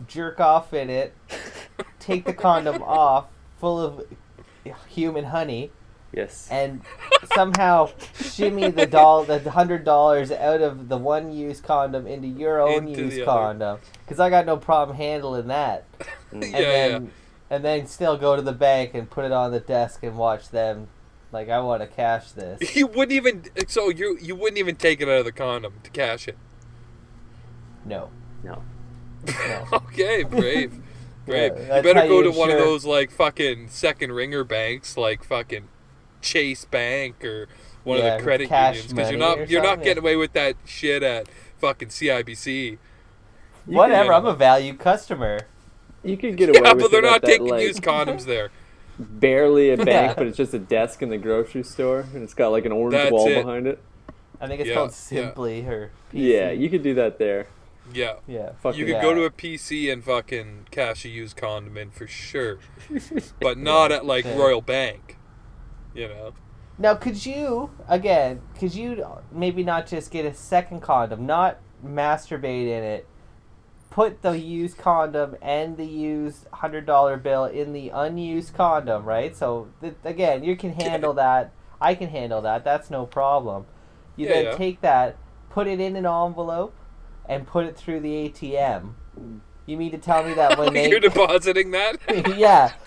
[0.06, 1.14] jerk off in it,
[2.00, 3.26] take the condom off,
[3.58, 4.06] full of
[4.88, 5.70] human honey,
[6.12, 6.46] Yes.
[6.50, 6.82] and
[7.34, 12.60] somehow shimmy the doll, the hundred dollars out of the one use condom into your
[12.60, 13.78] own Into use condom.
[14.04, 15.84] Because I got no problem handling that.
[16.32, 16.42] Mm.
[16.42, 17.10] And Yeah, then,
[17.50, 20.48] and then still go to the bank and put it on the desk and watch
[20.50, 20.88] them.
[21.32, 22.74] Like I want to cash this.
[22.76, 25.90] You wouldn't even so you you wouldn't even take it out of the condom to
[25.90, 26.36] cash it.
[27.84, 28.10] No.
[28.42, 28.62] No.
[29.26, 29.66] No.
[29.72, 30.72] okay, brave.
[31.26, 31.52] Brave.
[31.56, 35.22] Yeah, you better go you to one of those like fucking second ringer banks like
[35.22, 35.68] fucking
[36.20, 37.46] Chase Bank or
[37.84, 40.32] one Yeah, of the credit Cash unions because you're not you're not getting away with
[40.32, 42.46] that shit at fucking CIBC.
[42.66, 42.78] You
[43.76, 44.08] Whatever.
[44.08, 45.38] could- I'm a valued customer.
[46.04, 48.50] You could get away Yeah, with but they're not that, taking like, used condoms there.
[48.98, 50.14] barely a bank, Yeah.
[50.14, 52.92] but it's just a desk in the grocery store, and it's got like an orange
[52.94, 53.34] That's wall it.
[53.42, 53.78] behind it.
[54.40, 55.22] I think it's Yeah, called yeah.
[55.30, 56.30] Simplii or PC.
[56.32, 57.46] Yeah, you could do that there.
[57.92, 58.14] Yeah.
[58.26, 58.52] Yeah.
[58.62, 59.02] Fucking You could yeah.
[59.02, 62.58] go to a PC and fucking cash a used condom in for sure,
[63.40, 64.36] but not at like Yeah.
[64.36, 65.16] Royal Bank.
[65.94, 66.32] You know.
[66.78, 68.40] Now, could you again?
[68.58, 73.06] Could you uh, maybe not just get a second condom, not masturbate in it?
[73.92, 79.36] Put the used condom and the used hundred dollar bill in the unused condom, right?
[79.36, 81.52] So th- again, you can handle that.
[81.78, 82.64] I can handle that.
[82.64, 83.66] That's no problem.
[84.16, 84.56] You Yeah, then yeah.
[84.56, 85.16] take that,
[85.50, 86.74] put it in an envelope,
[87.28, 88.94] and put it through the ATM.
[89.66, 91.98] You mean to tell me that when they You're depositing that?
[92.38, 92.72] yeah.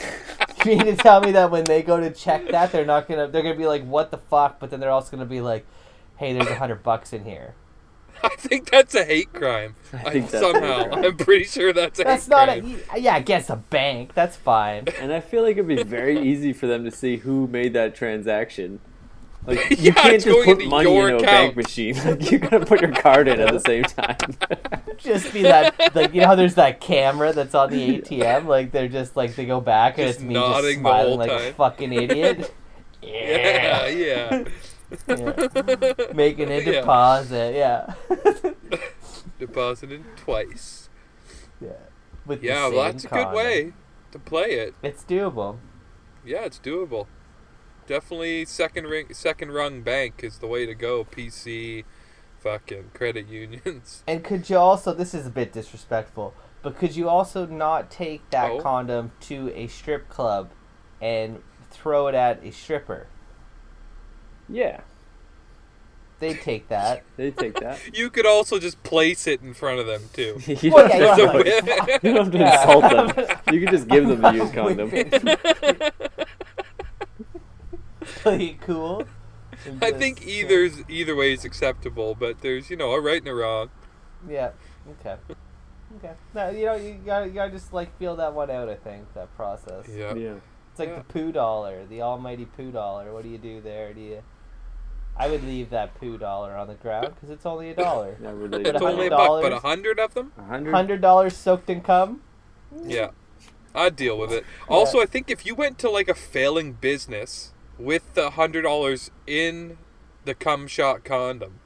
[0.65, 3.28] You mean to tell me that when they go to check that, they're not gonna
[3.28, 5.63] they're gonna be like, "What the fuck?" But then they're also gonna be like,
[6.18, 7.54] "Hey, there's a hundred bucks in here."
[8.32, 9.76] I think that's a hate crime.
[9.94, 11.06] I I think that's a hate somehow, crime.
[11.06, 12.80] I'm pretty sure that's a That's hate not crime.
[12.94, 13.18] a yeah.
[13.18, 14.86] Against a bank, that's fine.
[15.00, 17.96] And I feel like it'd be very easy for them to see who made that
[17.96, 18.80] transaction.
[19.48, 21.56] Like Yeah, you can't just put money your into a account.
[21.56, 21.96] bank machine.
[22.04, 24.18] Like you gotta put your card in at the same time.
[24.98, 28.46] Just be that like you know how there's that camera that's on the ATM.
[28.48, 31.08] Like they're just like they go back and Just it's me just nodding the smiling
[31.10, 32.54] whole like a fucking idiot.
[33.02, 33.88] Yeah, yeah.
[33.88, 34.44] Yeah.
[36.13, 37.56] Making a deposit.
[37.56, 37.93] Yeah.
[39.39, 40.89] Deposited twice.
[41.62, 41.69] yeah.
[42.26, 43.74] With Yeah, well, that's a good way
[44.12, 44.74] to play it.
[44.82, 45.58] It's doable.
[46.26, 47.08] Yeah, it's doable.
[47.88, 51.04] Definitely second ring, second rung bank is the way to go.
[51.04, 51.84] PC,
[52.39, 54.04] fucking credit unions.
[54.08, 58.28] And could you also, this is a bit disrespectful, but could you also not take
[58.32, 58.60] that Oh.
[58.60, 60.50] condom to a strip club
[61.00, 63.06] and throw it at a stripper?
[64.49, 64.81] Yeah,
[66.19, 67.03] They take that.
[67.17, 67.79] they take that.
[67.93, 70.39] You could also just place it in front of them too.
[70.62, 73.15] you, Well, don't yeah, have you to, don't have way- you don't have to insult
[73.17, 73.53] them.
[73.53, 74.89] You can just give them the used condom.
[78.01, 79.03] Play it cool.
[79.81, 83.34] I think either either way is acceptable, but there's you know a right and a
[83.34, 83.69] wrong.
[84.29, 84.51] Yeah.
[85.01, 85.15] Okay.
[85.97, 86.13] Okay.
[86.34, 88.69] No, you know, you gotta, you gotta just like feel that one out.
[88.69, 89.86] I think that process.
[89.89, 90.13] Yeah.
[90.13, 90.36] Yeah.
[90.71, 90.97] It's like Yeah.
[90.97, 93.12] the poo dollar, the almighty poo dollar.
[93.13, 93.93] What do you do there?
[93.93, 94.21] Do you?
[95.17, 98.15] I would leave that poo dollar on the ground because it's only a dollar.
[98.19, 100.32] That would leave But It's a only hundred a buck, but a hundred of them.
[100.38, 100.73] a hundred.
[100.73, 102.21] Hundred dollars soaked in cum.
[102.84, 103.12] Yeah,
[103.73, 104.43] I'd deal with it.
[104.67, 109.12] Also, I think if you went to like a failing business with the hundred dollars
[109.28, 109.78] in
[110.25, 111.60] the cum shot condom,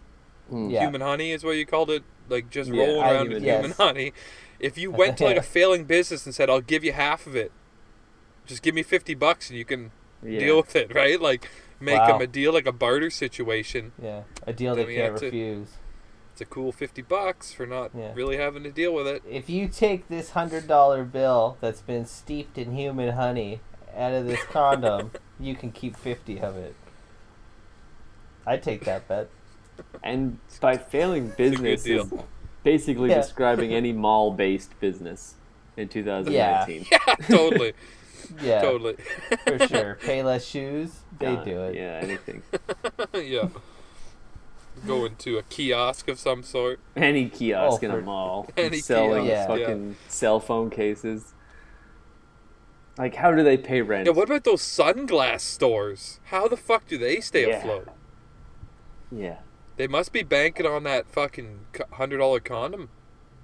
[0.52, 0.72] Mm.
[0.72, 0.82] Yeah.
[0.86, 3.54] human honey is what you called it, like just Yeah, rolling around do in it,
[3.54, 4.14] human honey.
[4.60, 7.36] If you went to like a failing business and said, "I'll give you half of
[7.36, 7.52] it,"
[8.48, 9.92] just give me fifty bucks and you can
[10.24, 10.40] Yeah.
[10.40, 11.20] deal with it, right?
[11.22, 12.08] Like make Wow.
[12.08, 13.92] them a deal like a barter situation.
[14.02, 15.70] Yeah, a deal Then they can't have to- refuse.
[16.34, 18.14] It's a cool fifty bucks for not Yeah.
[18.16, 19.22] really having to deal with it.
[19.30, 23.60] If you take this hundred dollar bill that's been steeped in human honey
[23.96, 26.76] out of this condom, you can keep fifty of it.
[28.46, 29.30] I'd take that bet.
[30.04, 32.12] And by failing business is
[32.64, 33.16] basically Yeah.
[33.22, 35.36] describing any mall-based business
[35.78, 36.86] in 2019.
[36.92, 37.74] Yeah, totally,
[38.42, 38.96] Yeah, totally.
[39.46, 39.98] for sure.
[40.04, 41.76] Payless shoes, they Uh, do it.
[41.76, 42.44] Yeah, anything.
[43.14, 43.50] yeah.
[44.88, 46.80] Go into a kiosk of some sort.
[46.96, 49.66] Any kiosk Oh, in a mall Any selling kiosk, yeah.
[49.68, 51.34] fucking cell phone cases.
[52.98, 54.06] Like, how do they pay rent?
[54.08, 56.20] Yeah, what about those sunglass stores?
[56.26, 57.58] How the fuck do they stay Yeah.
[57.58, 57.88] afloat?
[59.12, 59.38] Yeah.
[59.78, 61.60] They must be banking on that fucking
[61.94, 62.90] hundred dollar condom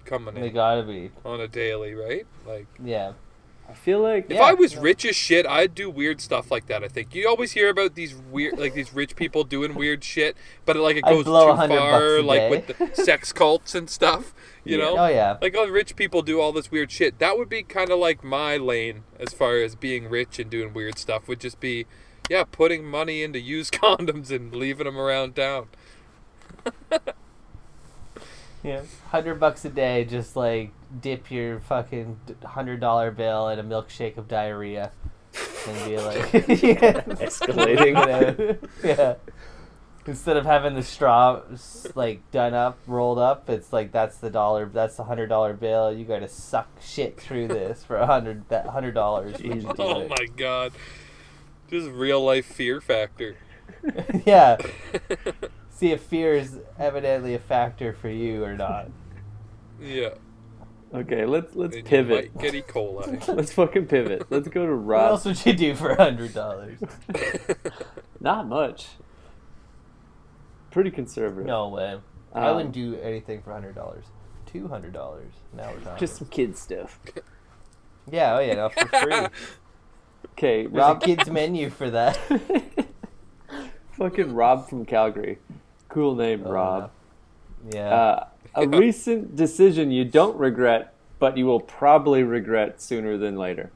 [0.04, 1.12] coming They in They gotta be.
[1.24, 2.26] on a daily, right?
[2.46, 3.14] Like, Yeah.
[3.68, 6.68] I feel like if Yeah, I was rich as shit, I'd do weird stuff like
[6.68, 6.84] that.
[6.84, 10.38] I think you always hear about these weird, like these rich people doing weird shit,
[10.66, 14.34] but like it goes too far, like with the sex cults and stuff.
[14.64, 14.84] You Yeah.
[14.86, 15.38] know, Oh yeah.
[15.42, 17.20] like all rich people do all this weird shit.
[17.20, 20.74] That would be kind of like my lane as far as being rich and doing
[20.74, 21.28] weird stuff.
[21.28, 21.86] Would just be,
[22.30, 25.68] yeah, putting money into used condoms and leaving them around town.
[28.64, 28.82] Yeah.
[29.12, 34.18] Hundred bucks a day, just like dip your fucking hundred dollar bill in a milkshake
[34.18, 34.92] of diarrhea,
[35.68, 37.02] and be like, yeah.
[37.02, 38.58] Escalating.
[38.84, 39.16] yeah.
[40.08, 41.42] Instead of having the straw
[41.96, 45.92] like done up, rolled up, it's like that's the dollar, that's the hundred dollar bill.
[45.92, 49.42] You got to suck shit through this for a hundred that hundred dollars.
[49.42, 50.10] when you Oh it.
[50.10, 50.74] my god,
[51.72, 53.38] just real life fear factor.
[54.26, 54.58] yeah.
[55.72, 58.90] See if fear is evidently a factor for you or not.
[59.82, 60.10] yeah.
[60.96, 62.36] Okay, let's let's And you pivot.
[62.36, 62.62] might get E.
[62.62, 63.28] coli.
[63.36, 64.28] Let's fucking pivot.
[64.30, 65.02] Let's go to Rob.
[65.02, 66.78] What else would you do for a hundred dollars?
[68.20, 68.88] Not much.
[70.72, 71.46] Pretty conservative.
[71.46, 72.00] No way.
[72.34, 74.06] I Um, wouldn't do anything for hundred dollars.
[74.46, 75.32] Two hundred dollars.
[75.54, 76.00] Now we're talking.
[76.00, 77.00] Just some kid stuff.
[78.12, 79.28] yeah, oh yeah, no, for free.
[80.38, 81.02] Okay, There's Rob.
[81.02, 82.18] a kids menu for that.
[83.98, 85.38] fucking Rob from Calgary.
[85.88, 86.92] Cool name, Oh, Rob.
[87.72, 87.88] Yeah.
[87.94, 93.72] Uh, a recent decision you don't regret, but you will probably regret sooner than later.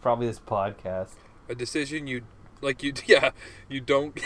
[0.00, 1.10] Probably this podcast.
[1.48, 2.22] A decision you
[2.60, 3.30] like you yeah
[3.68, 4.18] you don't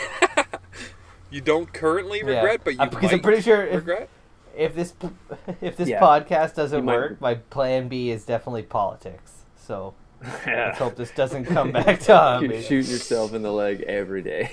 [1.31, 2.35] you don't currently Yeah.
[2.41, 4.09] regret, but you Uh, because might I'm pretty sure if, regret.
[4.55, 4.93] if this
[5.61, 5.99] if this Yeah.
[6.01, 9.31] podcast doesn't You might- work, my plan B is definitely politics.
[9.57, 9.93] So
[10.45, 14.21] let's hope this doesn't come back to haunt You shoot yourself in the leg every
[14.21, 14.51] day.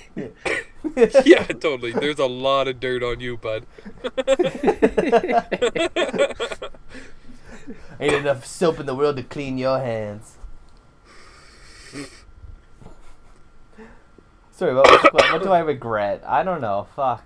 [1.24, 1.92] yeah, totally.
[1.92, 3.66] There's a lot of dirt on you, bud.
[8.00, 10.36] Ain't enough soap in the world to clean your hands.
[14.52, 16.22] Sorry, what, what, what do I regret?
[16.26, 16.88] I don't know.
[16.94, 17.24] Fuck.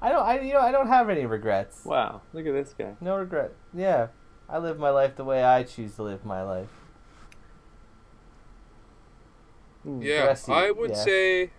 [0.00, 0.26] I don't.
[0.26, 1.84] I you know I don't have any regrets.
[1.84, 2.94] wow, look at this guy.
[3.00, 3.52] No regret.
[3.72, 4.08] Yeah,
[4.48, 6.81] I live my life the way I choose to live my life.
[9.82, 10.02] Hmm.
[10.02, 10.96] Yeah, Dressy, I would yeah.
[10.96, 11.50] say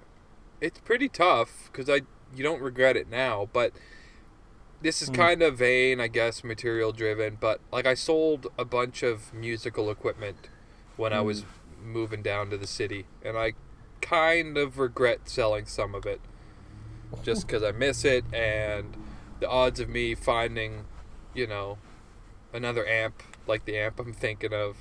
[0.61, 2.01] it's pretty tough because I
[2.35, 3.73] you don't regret it now, but
[4.81, 5.15] this is Mm.
[5.15, 7.37] kind of vain, I guess, material driven.
[7.39, 10.49] But like I sold a bunch of musical equipment
[10.97, 11.27] when I Hmm.
[11.27, 11.45] was
[11.83, 13.53] moving down to the city, and I
[14.01, 16.19] kind of regret selling some of it
[17.23, 18.95] just because I miss it and
[19.39, 20.85] the odds of me finding,
[21.33, 21.77] you know,
[22.53, 24.77] another amp like the amp I'm thinking of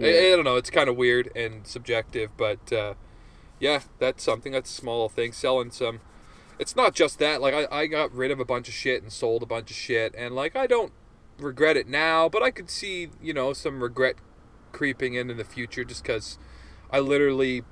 [0.00, 0.56] I, I don't know.
[0.56, 2.94] It's kind of weird and subjective, but uh,
[3.60, 4.52] yeah, that's something.
[4.52, 5.32] That's a small thing.
[5.32, 6.00] Selling some.
[6.58, 7.40] It's not just that.
[7.40, 9.76] Like I, I got rid of a bunch of shit and sold a bunch of
[9.76, 10.92] shit, and like I don't
[11.38, 14.16] regret it now, but I could see you know some regret
[14.72, 16.38] creeping in in the future just because
[16.90, 17.62] I literally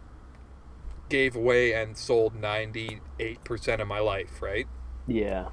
[1.09, 4.66] gave away and sold ninety eight percent of my life, right?
[5.07, 5.50] Yeah.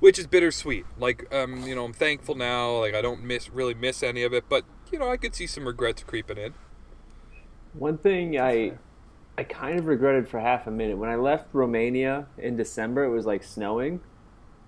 [0.00, 0.84] which is bittersweet.
[0.98, 2.78] Like, um, you know, I'm thankful now.
[2.80, 5.46] Like, I don't miss really miss any of it, but you know, I could see
[5.46, 6.54] some regrets creeping in.
[7.74, 8.72] One thing I
[9.38, 13.04] I kind of regretted for half a minute when I left Romania in December.
[13.04, 14.00] It was like snowing,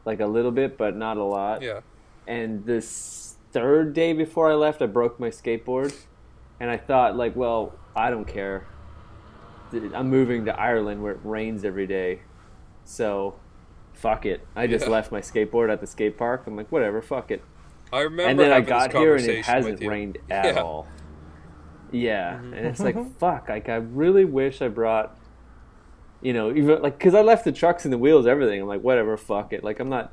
[0.05, 1.61] like a little bit, but not a lot.
[1.63, 1.81] Yeah,
[2.27, 5.95] And this third day before I left, I broke my skateboard,
[6.59, 8.65] and I thought like, well, I don't care.
[9.95, 12.21] I'm moving to Ireland where it rains every day,
[12.85, 13.35] so
[13.95, 14.47] fuck it.
[14.57, 14.93] I just Yeah.
[14.93, 16.45] left my skateboard at the skate park.
[16.47, 17.43] I'm like, whatever, fuck it.
[17.93, 18.31] I remember.
[18.31, 20.61] and then I got here and it hasn't rained at Yeah.
[20.63, 20.87] all.
[21.91, 22.55] Yeah, Mm-hmm.
[22.55, 23.49] and it's like fuck.
[23.49, 25.17] Like I really wish I brought,
[26.23, 28.63] you know, even like because I left the trucks and the wheels, everything.
[28.63, 29.63] I'm like, whatever, fuck it.
[29.63, 30.11] Like I'm not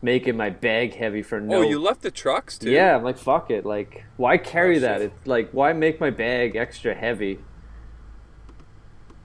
[0.00, 1.56] making my bag heavy for no.
[1.56, 2.70] Oh, you left the trucks too.
[2.70, 3.66] Yeah, I'm like fuck it.
[3.66, 5.00] Like, why carry Oh, that?
[5.02, 7.40] It's like, why make my bag extra heavy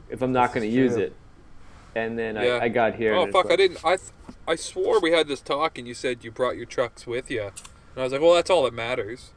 [0.09, 1.15] if I'm not going to use it?
[1.95, 2.55] And then Yeah.
[2.55, 3.13] I, I got here.
[3.13, 3.51] Oh fuck!
[3.51, 3.85] I didn't.
[3.85, 4.09] I th-
[4.47, 7.51] I swore we had this talk, and you said you brought your trucks with you,
[7.95, 9.31] and I was like, well, that's all that matters.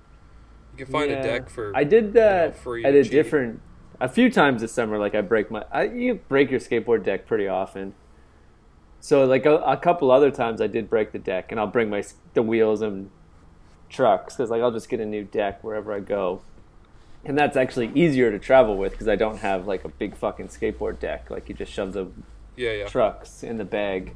[0.76, 1.18] You can find Yeah.
[1.20, 1.72] a deck for.
[1.74, 3.12] I did that free at a cheap.
[3.12, 3.60] different,
[4.00, 4.98] a few times this summer.
[4.98, 7.94] Like I break my, I you break your skateboard deck pretty often.
[9.00, 11.88] So like a, a couple other times I did break the deck, and I'll bring
[11.90, 12.02] my
[12.34, 13.10] the wheels and
[13.88, 16.42] trucks because like I'll just get a new deck wherever I go,
[17.24, 20.48] and that's actually easier to travel with because I don't have like a big fucking
[20.48, 21.30] skateboard deck.
[21.30, 22.08] Like you just shove the
[22.56, 22.86] Yeah, yeah.
[22.88, 24.14] trucks in the bag.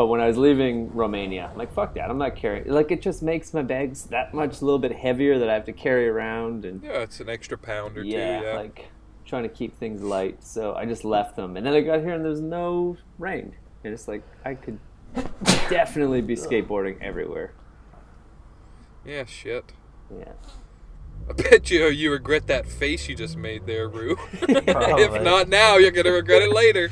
[0.00, 2.66] But when I was leaving Romania, I'm like fuck that, I'm not carrying.
[2.66, 5.66] Like it just makes my bags that much a little bit heavier that I have
[5.66, 8.46] to carry around and Yeah, it's an extra pound or yeah, two.
[8.46, 8.54] Yeah.
[8.54, 8.88] like
[9.26, 10.42] trying to keep things light.
[10.42, 13.92] So I just left them, and then I got here and there's no rain, and
[13.92, 14.78] it's like I could
[15.68, 17.52] definitely be skateboarding everywhere.
[19.04, 19.74] yeah, shit.
[20.10, 20.32] Yeah,
[21.28, 24.16] I bet you you regret that face you just made there, Rue.
[24.32, 26.88] if not now, you're gonna regret it later.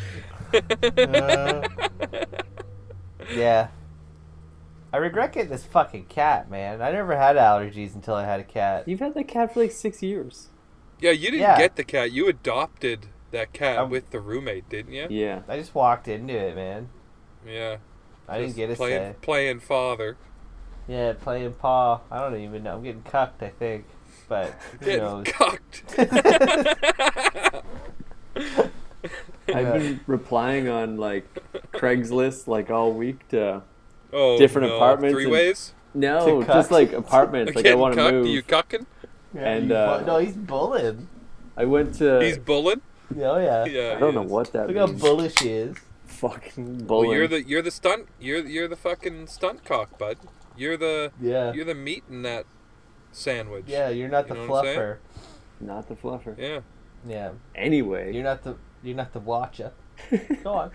[0.53, 1.67] Uh,
[3.35, 3.69] yeah.
[4.93, 6.81] I regret getting this fucking cat, man.
[6.81, 8.89] I never had allergies until I had a cat.
[8.89, 10.49] you've had that cat for like six years.
[11.01, 11.59] yeah, you didn't Yeah.
[11.59, 12.11] get the cat.
[12.13, 15.07] You adopted that cat Um, with the roommate, didn't you?
[15.11, 16.89] Yeah, I just walked into it, man.
[17.47, 17.77] Yeah.
[18.27, 19.17] I didn't Just get a playing, say.
[19.23, 20.17] Playing father.
[20.87, 22.01] Yeah, playing paw.
[22.11, 22.77] I don't even know.
[22.77, 23.85] I'm getting cucked, I think.
[24.29, 25.27] But who Getting knows?
[25.27, 25.85] cucked.
[29.49, 31.27] I've been replying on like
[31.73, 33.63] Craigslist like all week to
[34.13, 34.77] oh, Different no.
[34.77, 35.75] apartments Three and- ways?
[35.95, 37.55] no, just like apartments.
[37.55, 38.15] like I Getting want to cucked?
[38.15, 38.27] move.
[38.27, 38.87] You cucking?
[39.35, 41.09] Yeah, And, you uh, no, he's bullying.
[41.57, 42.21] I went to.
[42.21, 42.81] He's bullying?
[43.17, 43.65] Oh yeah.
[43.65, 43.95] Yeah.
[43.97, 44.31] I don't know is.
[44.31, 45.77] what that Look how bullish he is.
[46.07, 50.19] Fucking Well, you're the you're the stunt you're you're the fucking stunt cock, bud.
[50.57, 51.53] You're the Yeah.
[51.53, 52.45] you're the meat in that
[53.13, 53.65] sandwich.
[53.67, 54.79] Yeah, you're not the You know what I'm saying?
[54.79, 54.97] fluffer.
[55.61, 56.39] not the fluffer.
[56.39, 56.61] Yeah.
[57.07, 57.31] Yeah.
[57.55, 59.73] Anyway, You're not the you're not the watcher.
[60.45, 60.71] Go on.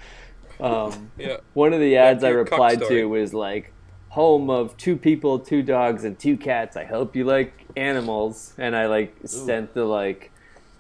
[0.60, 1.38] um, Yeah.
[1.54, 3.72] one of the ads I replied to was like,
[4.10, 6.76] "Home of two people, two dogs, and two cats.
[6.78, 10.32] I hope you like animals." And I like sent the like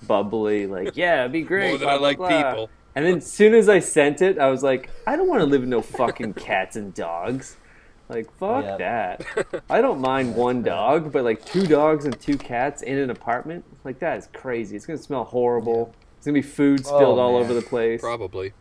[0.07, 2.69] bubbly like, "Yeah, it'd be great." More than blah, I like blah." people.
[2.95, 5.47] And then as soon as I sent it, I was like, "I don't want to
[5.47, 7.55] live with no fucking cats and dogs."
[8.09, 8.77] Like fuck Yeah.
[8.77, 9.63] that.
[9.69, 13.63] I don't mind one dog, but like two dogs and two cats in an apartment,
[13.83, 14.75] like that is crazy.
[14.75, 15.95] It's gonna smell horrible.
[16.23, 17.99] It's gonna be food oh, spilled Oh, all over the place.
[17.99, 18.53] Probably.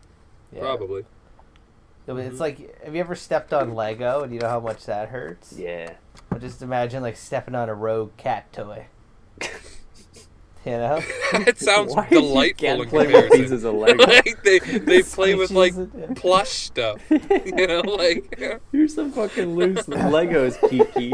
[0.51, 0.59] Yeah.
[0.59, 1.05] Probably.
[2.05, 4.85] No, but It's like have you ever stepped on Lego and you know how much
[4.85, 5.53] that hurts?
[5.57, 5.93] Yeah.
[6.29, 8.87] Well, just imagine like stepping on a rogue cat toy.
[10.65, 11.01] You know?
[11.33, 14.05] it sounds Why is your delightful cat in playing with pieces of Lego?
[14.07, 17.01] like they they play with like Squishes plush stuff.
[17.09, 21.13] You know, like You're some fucking loose Legos, Kiki.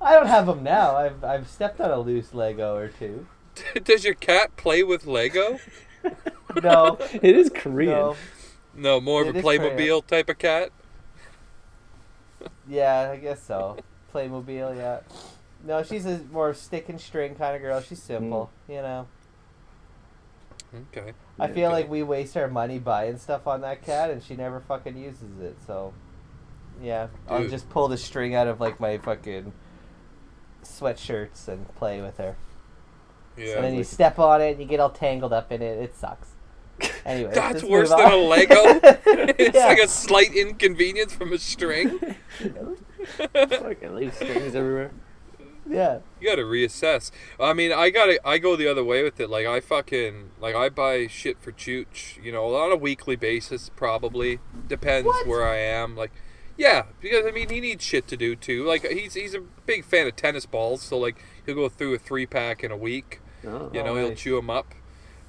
[0.00, 0.96] I don't have them now.
[0.96, 3.26] I've I've stepped on a loose Lego or two.
[3.84, 5.58] does your cat play with Lego?
[6.62, 6.98] No.
[7.12, 7.90] it is Korean.
[7.92, 8.16] no.
[8.74, 10.70] No, more of a is Playmobil type of cat.
[12.68, 13.76] Yeah, I guess so.
[14.12, 15.00] Playmobil, yeah.
[15.64, 17.80] No, she's a more stick and string kind of girl.
[17.80, 18.72] She's simple, Hmm.
[18.72, 19.06] you know.
[20.92, 21.12] Okay.
[21.38, 21.68] I feel Okay.
[21.68, 25.38] like we waste our money buying stuff on that cat, and she never fucking uses
[25.40, 25.56] it.
[25.66, 25.92] So,
[26.82, 29.52] yeah, I'll just pull the string out of like my fucking
[30.64, 32.36] sweatshirts and play with her.
[33.36, 33.54] Yeah.
[33.56, 35.78] and then you step on it, and you get all tangled up in it.
[35.78, 36.28] It sucks.
[37.04, 38.54] Anyway, That's worse than a Lego.
[39.38, 39.66] it's Yeah.
[39.66, 41.98] like a slight inconvenience from a string.
[43.34, 44.90] fucking leave strings everywhere.
[45.68, 45.98] yeah.
[46.20, 47.10] You gotta reassess.
[47.38, 49.28] I mean, I gotta, I go the other way with it.
[49.30, 53.70] Like, I fucking, like, I buy shit for Chooch, you know, on a weekly basis,
[53.76, 54.38] probably.
[54.68, 55.26] Depends What?
[55.26, 55.96] where I am.
[55.96, 56.12] Like,
[56.60, 58.64] yeah, because, I mean, he needs shit to do, too.
[58.66, 61.98] Like, he's, he's a big fan of tennis balls, so, like, he'll go through a
[61.98, 63.20] three pack in a week.
[63.46, 63.70] Oh.
[63.72, 64.74] You know, he'll chew them up.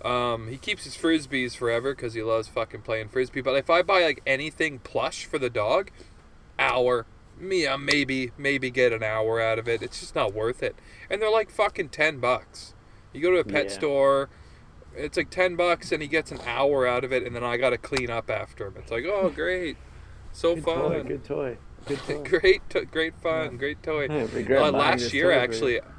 [0.04, 3.42] Um, he keeps his frisbees forever because he loves fucking playing frisbee.
[3.42, 5.92] But if I buy like anything plush for the dog,
[6.60, 7.06] hour,
[7.40, 9.82] me, uh, maybe maybe get an hour out of it.
[9.82, 10.76] It's just not worth it.
[11.10, 12.74] And they're like fucking ten bucks.
[13.14, 13.72] You go to a pet Yeah.
[13.72, 14.30] store,
[14.96, 17.58] it's like ten bucks, and he gets an hour out of it, and then I
[17.58, 18.74] got to clean up after him.
[18.78, 19.78] It's like, oh great,
[20.34, 21.58] so Good fun, toy, good toy.
[21.86, 22.24] Good toy.
[22.24, 24.08] great, to- great fun, great toy.
[24.08, 25.80] Uh, last year, actually.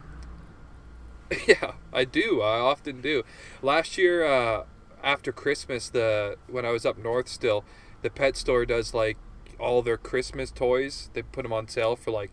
[1.46, 2.42] Yeah, I do.
[2.42, 3.22] I often do.
[3.62, 4.64] Last year, uh,
[5.02, 7.64] after Christmas, the when I was up north still,
[8.02, 9.16] the pet store does like
[9.58, 11.08] all their Christmas toys.
[11.14, 12.30] They put them on sale for like,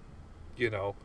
[0.58, 0.96] you know,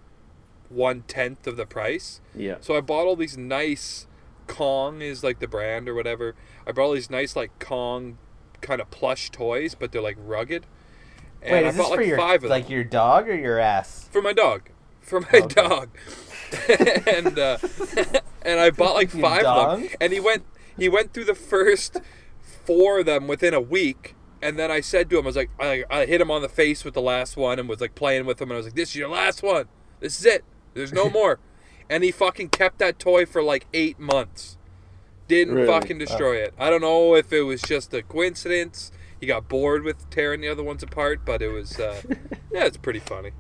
[0.69, 2.21] one tenth of the price.
[2.35, 2.57] Yeah.
[2.61, 4.07] So I bought all these nice
[4.47, 6.35] Kong is like the brand or whatever.
[6.67, 8.19] I bought all these nice like Kong
[8.61, 10.67] kind of plush toys, but they're like rugged.
[11.45, 13.35] And Wait, I this bought for like your five of like them your dog or
[13.35, 14.09] your ass?
[14.11, 14.71] for my dog,
[15.01, 15.55] for my Okay.
[15.55, 15.89] dog,
[17.07, 17.59] and uh,
[18.43, 19.89] and I bought like five of them.
[20.01, 20.45] And he went
[20.79, 21.99] he went through the first
[22.43, 24.15] four of them within a week.
[24.43, 26.49] And then I said to him, I was like, I, I hit him on the
[26.51, 28.51] face with the last one and was like playing with him.
[28.51, 29.67] And I was like, this is your last one.
[30.01, 30.45] This is it.
[30.75, 31.39] There's no more.
[31.89, 34.59] and he fucking kept that toy for like eight months.
[35.29, 35.67] Didn't Really?
[35.67, 36.53] fucking destroy it.
[36.59, 38.93] I don't know if it was just a coincidence.
[39.25, 42.03] He got bored with tearing the other ones apart, but it was, uh,
[42.53, 43.31] yeah, it's pretty funny.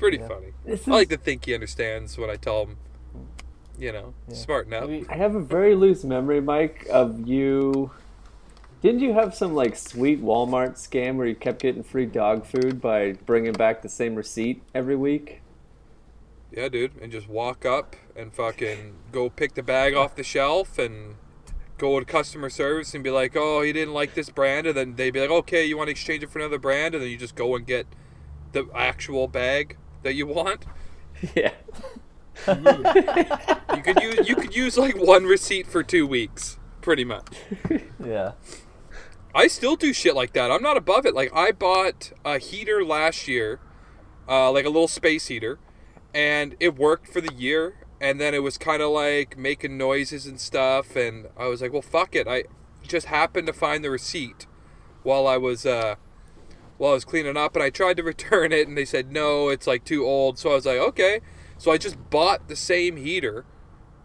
[0.00, 0.26] Pretty Yeah.
[0.26, 0.48] funny.
[0.64, 2.76] This I like to think he understands when I tell him,
[3.78, 4.34] you know, Yeah.
[4.34, 4.88] smarten up.
[4.88, 7.92] We- I have a very loose memory, Mike, of you.
[8.82, 12.80] Didn't you have some like sweet Walmart scam where you kept getting free dog food
[12.80, 15.40] by bringing back the same receipt every week?
[16.50, 20.80] Yeah, dude, and just walk up and fucking go pick the bag off the shelf
[20.80, 21.14] and
[21.78, 24.96] go to customer service and be like, "Oh, you didn't like this brand," and then
[24.96, 27.16] they'd be like, "Okay, you want to exchange it for another brand?" And then you
[27.16, 27.86] just go and get
[28.52, 30.64] the actual bag that you want.
[31.34, 31.52] yeah.
[32.46, 37.26] You could use you could use like one receipt for two weeks, pretty much.
[38.04, 38.32] yeah.
[39.34, 40.50] I still do shit like that.
[40.50, 41.14] I'm not above it.
[41.14, 43.60] Like I bought a heater last year,
[44.28, 45.58] uh, like a little space heater,
[46.14, 47.74] and it worked for the year.
[48.00, 50.94] And then it was kind of like making noises and stuff.
[50.94, 52.28] And I was like, well, fuck it.
[52.28, 52.44] I
[52.86, 54.46] just happened to find the receipt
[55.02, 55.96] while I was uh,
[56.76, 59.48] while I was cleaning up, and I tried to return it, and they said no,
[59.48, 60.38] it's like too old.
[60.38, 61.20] So I was like, okay.
[61.58, 63.44] So I just bought the same heater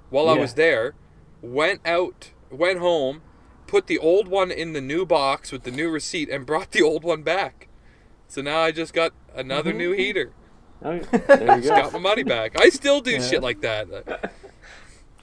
[0.09, 0.95] while I was there,
[1.41, 3.21] went out, went home,
[3.67, 6.81] put the old one in the new box with the new receipt, and brought the
[6.81, 7.67] old one back.
[8.27, 10.31] So now I just got another new heater.
[10.83, 12.57] Oh, there you Just got my money back.
[12.57, 13.19] I still do Yeah.
[13.19, 13.87] shit like that.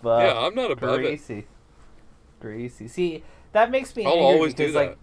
[0.03, 1.03] But yeah, I'm not above it.
[1.03, 1.47] greasy.
[2.41, 2.89] Greasy.
[2.89, 4.99] See, that makes me I'll angry always do because like.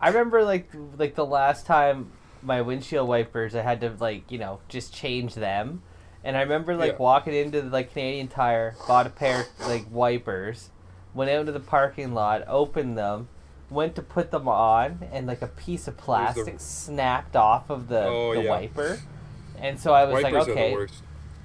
[0.00, 4.38] I remember like like the last time my windshield wipers I had to like, you
[4.38, 5.82] know, just change them.
[6.22, 6.98] And I remember like Yeah.
[6.98, 10.70] walking into the, like Canadian Tire, bought a pair of like wipers,
[11.14, 13.28] went out into the parking lot, opened them,
[13.70, 18.04] went to put them on, and like a piece of plastic snapped off of the,
[18.04, 18.50] Oh, the yeah.
[18.50, 19.00] wiper.
[19.60, 20.94] And so I was Wipers like, are okay, the worst.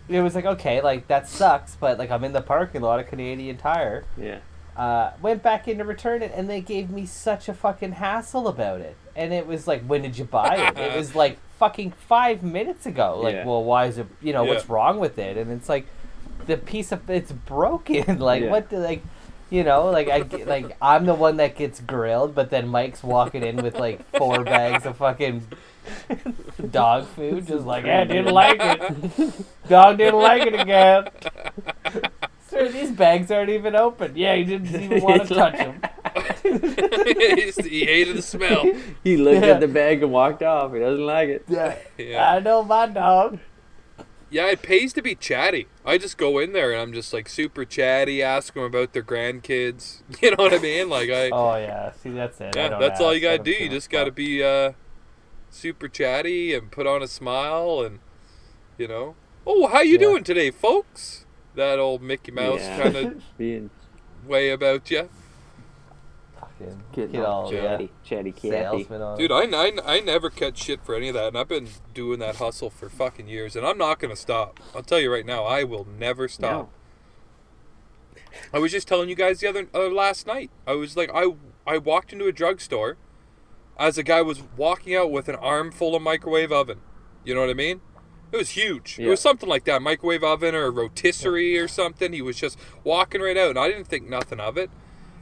[0.10, 3.08] it was like okay, like that sucks, but like I'm in the parking lot of
[3.08, 4.04] Canadian Tire.
[4.18, 4.40] Yeah.
[4.76, 8.48] Uh, went back in to return it, and they gave me such a fucking hassle
[8.48, 8.96] about it.
[9.16, 10.78] And it was like, when did you buy it?
[10.78, 13.20] it was like fucking five minutes ago.
[13.22, 13.46] Like, Yeah.
[13.46, 14.08] well, why is it?
[14.22, 15.38] You know, what's wrong with it?
[15.38, 15.86] And it's like,
[16.48, 18.20] the piece of it's broken.
[18.32, 18.50] like, Yeah.
[18.50, 18.70] what?
[18.70, 19.04] The, like,
[19.50, 23.44] you know, like I like I'm the one that gets grilled, but then Mike's walking
[23.44, 25.46] in with like four bags of fucking
[26.72, 29.34] dog food, just like, I didn't like it.
[29.70, 31.08] Dog didn't like it again.
[32.48, 34.12] Sir, these bags aren't even open.
[34.16, 35.82] Yeah, he didn't even want to touch them.
[36.44, 38.66] he hated the smell.
[39.04, 39.54] He looked Yeah.
[39.54, 40.74] at the bag and walked off.
[40.74, 41.46] He doesn't like it.
[41.48, 41.76] Yeah.
[41.98, 42.32] Yeah.
[42.34, 43.40] I know my dog.
[44.30, 45.68] Yeah, it pays to be chatty.
[45.86, 49.04] I just go in there and I'm just like super chatty, ask them about their
[49.04, 50.02] grandkids.
[50.22, 50.90] You know what I mean?
[50.90, 52.56] Like I, Oh yeah, see that's it.
[52.56, 53.52] I yeah, don't that's all you gotta don't do.
[53.52, 54.72] give You just gotta be uh,
[55.52, 58.00] super chatty and put on a smile and,
[58.78, 60.00] you know, oh, how you Yeah.
[60.00, 61.26] doing today, folks?
[61.56, 62.82] That old Mickey Mouse Yeah.
[62.82, 63.70] kind of Being
[64.26, 65.10] way about you,
[66.40, 68.50] Fucking getting get all yeah, chatty, chatty, catty.
[68.50, 69.18] salesman on.
[69.18, 69.32] dude.
[69.32, 72.38] I, I, I never catch shit for any of that, and I've been doing that
[72.38, 74.60] hustle for fucking years, and I'm not gonna stop.
[74.76, 76.52] I'll tell you right now, I will never stop.
[76.52, 76.70] No.
[78.54, 80.50] I was just telling you guys the other uh, last night.
[80.66, 81.34] I was like, I
[81.68, 82.98] I walked into a drugstore,
[83.82, 86.80] as a guy was walking out with an armful of microwave oven.
[87.26, 87.82] You know what I mean?
[88.32, 88.98] It was huge.
[88.98, 92.14] It was something like that, microwave oven or a rotisserie or something.
[92.14, 94.70] He was just walking right out, and I didn't think nothing of it.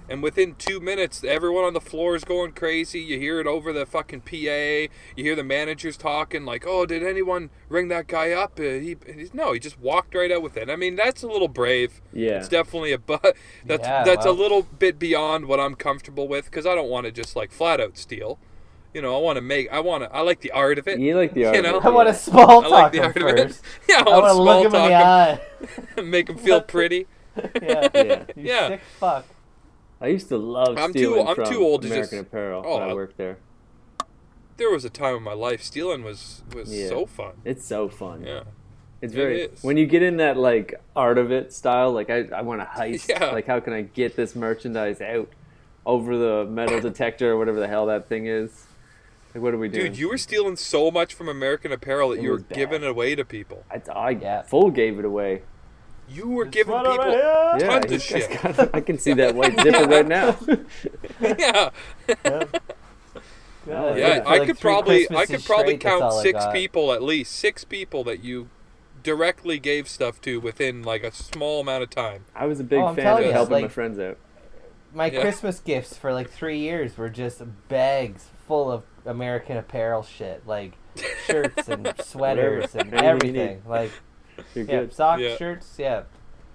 [0.10, 2.99] And within two minutes, everyone on the floor is going crazy.
[2.99, 4.36] You hear it over the fucking PA.
[4.36, 8.97] You hear the managers talking like, "Oh, did anyone ring that guy up?" Uh, he,
[9.05, 10.68] he's, no, he just walked right out with it.
[10.68, 12.01] I mean, that's a little brave.
[12.12, 12.39] Yeah.
[12.39, 13.22] It's definitely a but.
[13.66, 17.05] That's Yeah, that's a little bit beyond what I'm comfortable with because I don't want
[17.05, 18.39] to just like flat out steal.
[18.93, 19.71] You know, I want to make.
[19.71, 20.11] I want to.
[20.13, 20.99] I like the art of it.
[20.99, 21.55] You like the art.
[21.55, 21.77] You of know?
[21.79, 23.61] it, I want to small talk I like the him art of it.
[23.89, 25.41] Yeah, I, I want want to to look him small in the eye.
[25.95, 27.07] talk make him feel pretty.
[27.61, 27.87] yeah.
[27.93, 28.01] Yeah.
[28.03, 28.67] You Yeah.
[28.69, 29.25] sick fuck.
[30.01, 32.63] I used to love I'm too- stealing I'm from too old to American just- Apparel
[32.65, 33.37] Oh, when I I- worked there.
[34.57, 36.87] There was a time in my life stealing was was Yeah.
[36.87, 37.33] so fun.
[37.45, 38.23] It's so fun.
[38.25, 38.43] Yeah.
[39.01, 39.63] It's very is.
[39.63, 41.91] when you get in that like art of it style.
[41.91, 43.07] Like I, I want to heist.
[43.07, 43.25] Yeah.
[43.31, 45.29] Like how can I get this merchandise out
[45.85, 48.65] over the metal detector or whatever the hell that thing is?
[49.34, 49.88] Like what are we doing?
[49.88, 52.55] Dude, you were stealing so much from American Apparel that It you were bad.
[52.57, 53.63] giving it away to people.
[53.69, 54.41] I, I Yeah.
[54.43, 55.43] full gave it away.
[56.09, 57.11] You were Just giving run over people.
[57.11, 57.21] here.
[57.21, 58.41] Yeah, Tons of he's- he's shit.
[58.41, 60.36] got- I can see that white zipper right now.
[61.21, 61.69] yeah.
[62.25, 62.43] Yeah.
[63.67, 66.91] Yeah, Yeah, I like could three probably I could probably straight, that's count six people
[66.93, 68.49] at least six people that you
[69.03, 72.25] directly gave stuff to within like a small amount of time.
[72.36, 74.17] I was a big Oh, fan of you, helping my friends out.
[74.93, 75.21] My Yeah.
[75.21, 80.74] Christmas gifts for like three years were just bags full of American apparel shit, like
[81.26, 83.62] shirts and sweaters and everything.
[83.68, 83.91] Like
[84.56, 84.93] You're yeah, good.
[84.93, 85.38] socks, Yeah.
[85.38, 86.04] shirts, yeah.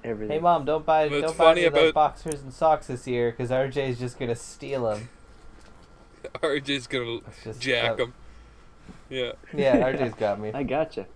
[0.03, 0.35] Everything.
[0.37, 3.07] Hey mom, don't buy What's don't buy funny me like about- boxers and socks this
[3.07, 5.09] year because RJ's just gonna steal them.
[6.43, 8.15] RJ's gonna just jack uh, them.
[9.09, 9.33] Yeah.
[9.55, 10.51] Yeah, RJ's got me.
[10.53, 11.07] I gotcha.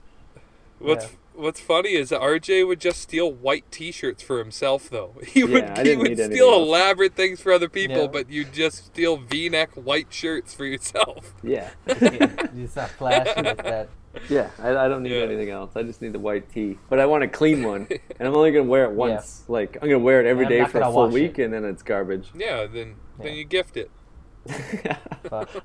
[0.79, 1.11] What's Yeah.
[1.39, 5.15] What's funny is that RJ would just steal white T-shirts for himself, though.
[5.25, 6.67] He would I he would steal else.
[6.67, 8.07] elaborate things for other people, Yeah.
[8.09, 11.35] but you just steal V-neck white shirts for yourself.
[11.45, 11.71] Yeah.
[11.87, 13.89] It's not flashy like that.
[14.29, 14.51] yeah.
[14.61, 15.23] I, I don't need Yeah.
[15.23, 15.71] anything else.
[15.77, 16.77] I just need the white tee.
[16.91, 17.87] But I want a clean one,
[18.19, 19.45] and I'm only gonna wear it once.
[19.49, 21.45] Like I'm gonna wear it every I'm day not for a gonna full week, it.
[21.45, 22.31] and then it's garbage.
[22.35, 23.91] Yeah, then then you gift it.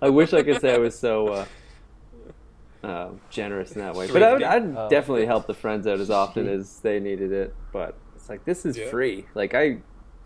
[0.02, 1.46] I wish I could say I was so uh,
[2.84, 4.90] uh, generous in that way, but I would, I'd Oh.
[4.90, 7.56] definitely help the friends out as often as they needed it.
[7.72, 8.90] But it's like this is Yeah.
[8.90, 9.26] free.
[9.34, 9.78] Like I,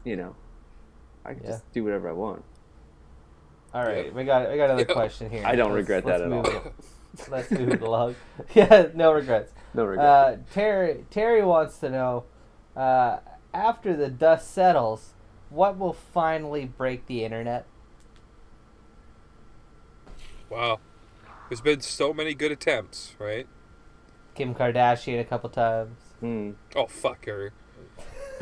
[0.03, 0.36] you know,
[1.26, 1.49] I can Yeah.
[1.51, 2.43] just do whatever I want.
[3.74, 4.12] All right, Yeah.
[4.14, 4.93] we got we got another Yeah.
[4.93, 5.43] question here.
[5.45, 6.62] I don't Let's- regret that let's at all.
[6.68, 6.74] it-
[7.30, 8.16] Let's move it along.
[8.53, 9.51] Yeah, no regrets.
[9.74, 10.05] No regrets.
[10.08, 12.24] Uh, Terry Terry wants to know,
[12.76, 13.18] uh,
[13.53, 15.14] after the dust settles,
[15.49, 17.66] what will finally break the internet?
[20.49, 20.80] Wow,
[21.50, 23.48] there's been so many good attempts, right?
[24.36, 25.98] Kim Kardashian a couple times.
[26.20, 26.52] Hmm.
[26.76, 27.52] Oh fuck her.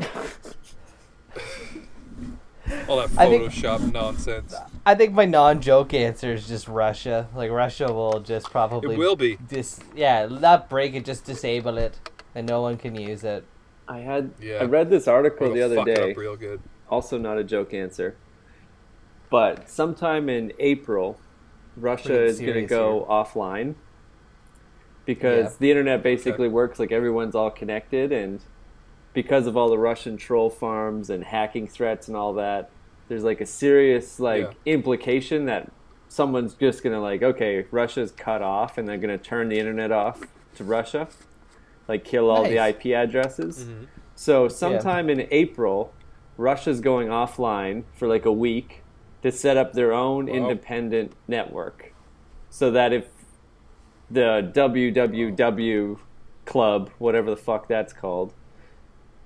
[2.88, 4.54] All that I think- Photoshop nonsense.
[4.84, 7.28] I think my non-joke answer is just Russia.
[7.34, 9.36] Like Russia will just probably It will be.
[9.48, 11.96] dis yeah not break it, just disable it,
[12.34, 13.44] and no one can use it.
[13.88, 14.56] I had Yeah.
[14.56, 16.10] I read this article the other fuck it day.
[16.10, 16.60] up real good.
[16.90, 18.16] also not a joke answer.
[19.30, 21.18] But sometime in April,
[21.76, 23.74] Russia is going to go offline
[25.04, 25.56] because Yeah.
[25.60, 28.40] the internet basically works like everyone's all connected, and
[29.12, 32.70] because of all the Russian troll farms and hacking threats and all that,
[33.08, 35.70] there's like a serious like implication that
[36.08, 39.58] someone's just going to like, okay, Russia's cut off, and they're going to turn the
[39.58, 40.22] internet off
[40.56, 41.08] to Russia,
[41.88, 43.64] like kill all the IP addresses.
[43.64, 43.86] Mhm.
[44.14, 45.92] So sometime in April,
[46.38, 48.82] Russia's going offline for like a week
[49.22, 50.32] to set up their own Wow.
[50.34, 51.92] independent network.
[52.50, 53.06] So that if
[54.10, 55.98] the www
[56.44, 58.34] club, whatever the fuck that's called, World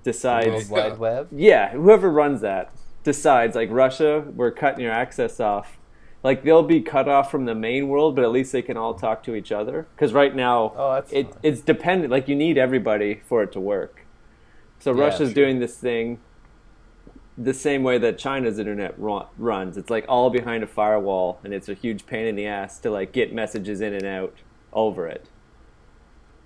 [0.04, 1.28] decides Wide Web.
[1.30, 2.70] yeah, whoever runs that
[3.04, 5.76] decides like Russia, we're cutting your access off.
[6.22, 8.94] Like they'll be cut off from the main world, but at least they can all
[8.94, 9.86] talk to each other.
[9.94, 12.10] Because right now, Oh, that's it, it's dependent.
[12.10, 14.04] Like you need everybody for it to work.
[14.78, 15.34] So Yeah, Russia's sure.
[15.34, 16.18] doing this thing
[17.42, 19.76] the same way that China's internet ru- runs.
[19.76, 22.90] It's like all behind a firewall, and it's a huge pain in the ass to
[22.90, 24.34] like get messages in and out
[24.72, 25.26] over it.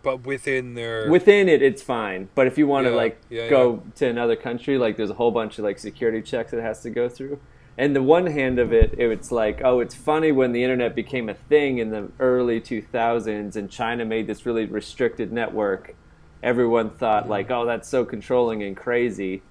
[0.03, 2.29] But within their Within it, it's fine.
[2.35, 5.15] But if you want to Yeah, like yeah, go to another country, like there's a
[5.15, 7.41] whole bunch of like security checks it has to go through.
[7.77, 11.29] And the one hand of it, it's like, oh, it's funny when the internet became
[11.29, 15.97] a thing in the early 2000s and China made this really restricted network.
[16.41, 17.33] Everyone thought mm-hmm.
[17.33, 19.43] like, oh, that's so controlling and crazy.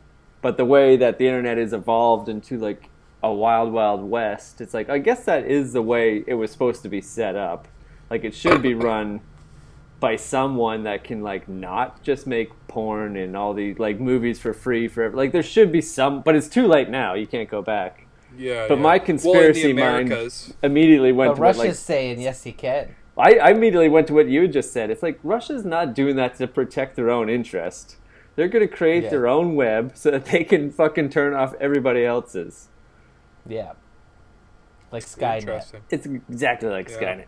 [0.44, 2.90] But the way that the internet has evolved into like
[3.24, 6.84] a wild, wild west, it's like I guess that is the way it was supposed
[6.84, 7.68] to be set up.
[8.12, 9.22] Like it should be run
[10.04, 14.54] by someone that can like not just make porn and all the like movies for
[14.54, 17.62] free forever like there should be some but it's too late now you can't go
[17.62, 18.06] back
[18.38, 18.68] yeah.
[18.68, 18.82] but yeah.
[18.82, 20.12] my well, conspiracy mind
[20.62, 22.94] immediately went But to Russia's what, like saying yes, he can.
[23.18, 26.36] I, I immediately went to what you just said it's like russia's not doing that
[26.40, 27.96] to protect their own interest
[28.36, 29.10] they're going to create Yeah.
[29.12, 32.68] their own web so that they can fucking turn off everybody else's
[33.48, 33.74] Yeah.
[34.92, 35.74] Like Skynet.
[35.90, 36.98] It's exactly like Yeah.
[36.98, 37.26] skynet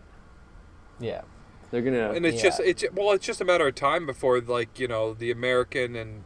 [1.00, 1.22] Yeah.
[1.70, 2.42] they're gonna and it's Yeah.
[2.50, 5.96] just it's well it's just a matter of time before like you know the american
[5.96, 6.22] and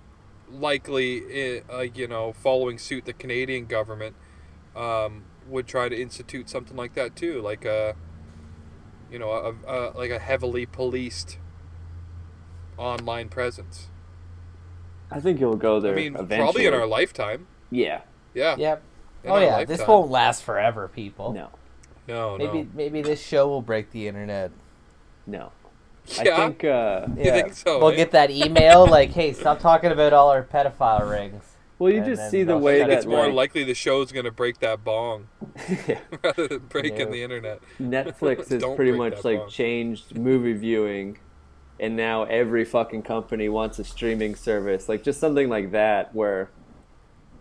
[0.51, 4.15] likely uh, you know following suit the canadian government
[4.77, 7.95] um, would try to institute something like that too like a
[9.11, 11.39] you know a, a like a heavily policed
[12.77, 13.89] online presence
[15.11, 18.01] i think it'll go there i mean eventually probably in our lifetime yeah
[18.35, 18.83] yeah Yep.
[19.25, 21.33] in Oh our yeah, this won't last forever, people.
[21.33, 21.49] no
[22.09, 24.51] no Maybe no maybe this show will break the internet.
[25.27, 25.53] no
[26.23, 27.43] yeah i think uh You Yeah.
[27.43, 27.97] think so, We'll eh?
[27.97, 31.45] get that email like, "Hey, stop talking about all our pedophile rings."
[31.79, 34.31] well you And just see the way that it's more like, likely the show's gonna
[34.31, 35.29] break that bong
[35.87, 35.99] Yeah.
[36.25, 37.05] rather than breaking Yeah.
[37.07, 39.51] the internet Netflix has pretty much like bond.
[39.51, 41.19] changed movie viewing,
[41.81, 46.51] and now every fucking company wants a streaming service, like just something like that, where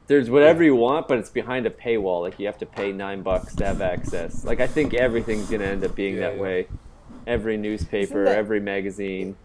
[0.07, 2.21] there's whatever you want, but it's behind a paywall.
[2.21, 4.43] Like you have to pay nine bucks to have access.
[4.43, 6.41] Like I think everything's gonna end up being Yeah, that yeah.
[6.41, 6.67] way.
[7.27, 9.35] Every newspaper, that- every magazine.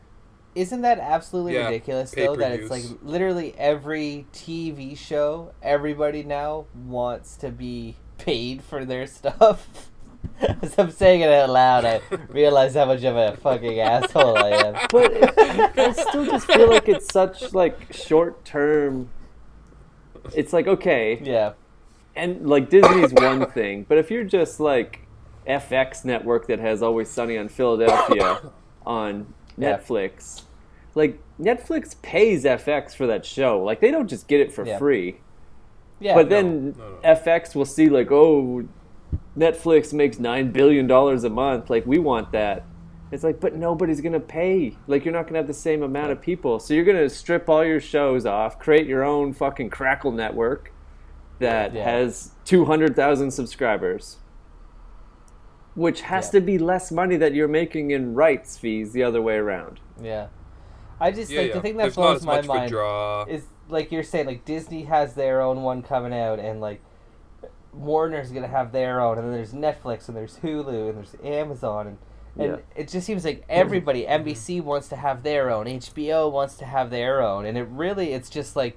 [0.54, 2.36] Isn't that absolutely Yeah, ridiculous though?
[2.36, 9.06] That it's like literally every TV show, everybody now wants to be paid for their
[9.08, 9.90] stuff.
[10.62, 14.50] As I'm saying it out loud, I realize how much of a fucking asshole I
[14.50, 14.74] am.
[14.90, 19.10] But it, I still just feel like it's such like short term.
[20.34, 21.52] It's like okay, yeah,
[22.16, 25.00] and like Disney's one thing, but if you're just like
[25.46, 28.40] FX network that has Always Sunny on Philadelphia
[28.86, 29.76] on Yeah.
[29.78, 30.42] Netflix,
[30.94, 33.62] like Netflix pays FX for that show.
[33.62, 34.78] Like they don't just get it for Yeah.
[34.78, 35.16] free.
[36.00, 36.14] yeah.
[36.14, 37.14] but then no, no.
[37.14, 38.64] FX will see like, oh,
[39.36, 41.70] Netflix makes nine billion dollars a month.
[41.70, 42.64] Like we want that.
[43.10, 44.76] It's like, but nobody's gonna pay.
[44.86, 47.64] Like you're not gonna have the same amount of people, so you're gonna strip all
[47.64, 50.72] your shows off, create your own fucking Crackle network
[51.38, 51.84] that Yeah.
[51.84, 54.18] has two hundred thousand subscribers,
[55.74, 56.40] which has Yeah.
[56.40, 59.80] to be less money that you're making in rights fees the other way around.
[60.00, 60.28] yeah.
[61.00, 61.54] I just Yeah, like yeah.
[61.54, 63.24] the thing that There's not blows my much of a mind draw.
[63.28, 66.80] is like you're saying, like Disney has their own one coming out, and like
[67.76, 71.86] Warner's gonna have their own, and then there's Netflix, and there's Hulu, and there's Amazon,
[71.86, 71.98] and
[72.36, 72.56] and Yeah.
[72.74, 74.12] it just seems like everybody, mm-hmm.
[74.12, 74.28] mm-hmm.
[74.28, 78.12] NBC wants to have their own, HBO wants to have their own, and it really,
[78.12, 78.76] it's just like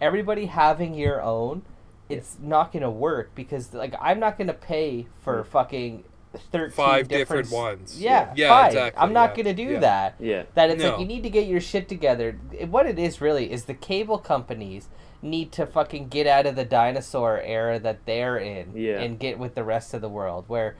[0.00, 1.62] everybody having your own.
[2.08, 5.50] It's not gonna work because like I'm not gonna pay for mm-hmm.
[5.50, 6.04] fucking
[6.52, 8.00] thirteen Five different, different ones.
[8.00, 8.66] Yeah, Yeah, five.
[8.72, 9.78] exactly, I'm not yeah, gonna do yeah.
[9.80, 10.90] that Yeah, that it's No.
[10.90, 12.38] like you need to get your shit together.
[12.70, 14.88] What it is really is the cable companies
[15.24, 19.00] need to fucking get out of the dinosaur era that they're in Yeah.
[19.00, 20.44] and get with the rest of the world.
[20.48, 20.76] Where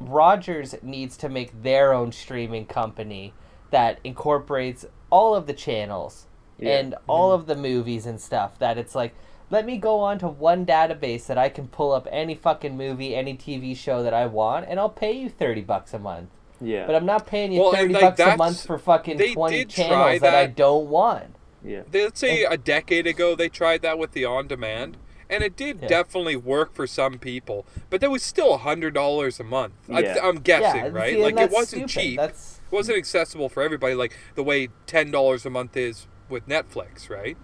[0.00, 3.32] Rogers needs to make their own streaming company
[3.70, 6.26] that incorporates all of the channels
[6.58, 6.78] Yeah.
[6.78, 8.58] and all of the movies and stuff.
[8.58, 9.14] That it's like.
[9.50, 13.16] Let me go on to one database that I can pull up any fucking movie,
[13.16, 16.28] any TV show that I want, and I'll pay you thirty bucks a month.
[16.60, 19.64] yeah, But I'm not paying you Well, thirty like, bucks a month for fucking twenty
[19.64, 20.34] channels that.
[20.34, 21.34] I don't want.
[21.64, 21.82] Yeah.
[21.90, 24.96] They- Let's say a decade ago they tried that with the on demand,
[25.30, 25.88] and it did Yeah.
[25.88, 29.74] definitely work for some people, but that was still hundred dollars a month.
[29.92, 30.18] I, Yeah.
[30.22, 31.14] I'm guessing, yeah, right?
[31.14, 32.02] see, like it wasn't stupid.
[32.10, 32.16] cheap.
[32.18, 36.46] That's It wasn't accessible for everybody, like the way ten dollars a month is with
[36.48, 37.36] Netflix, right?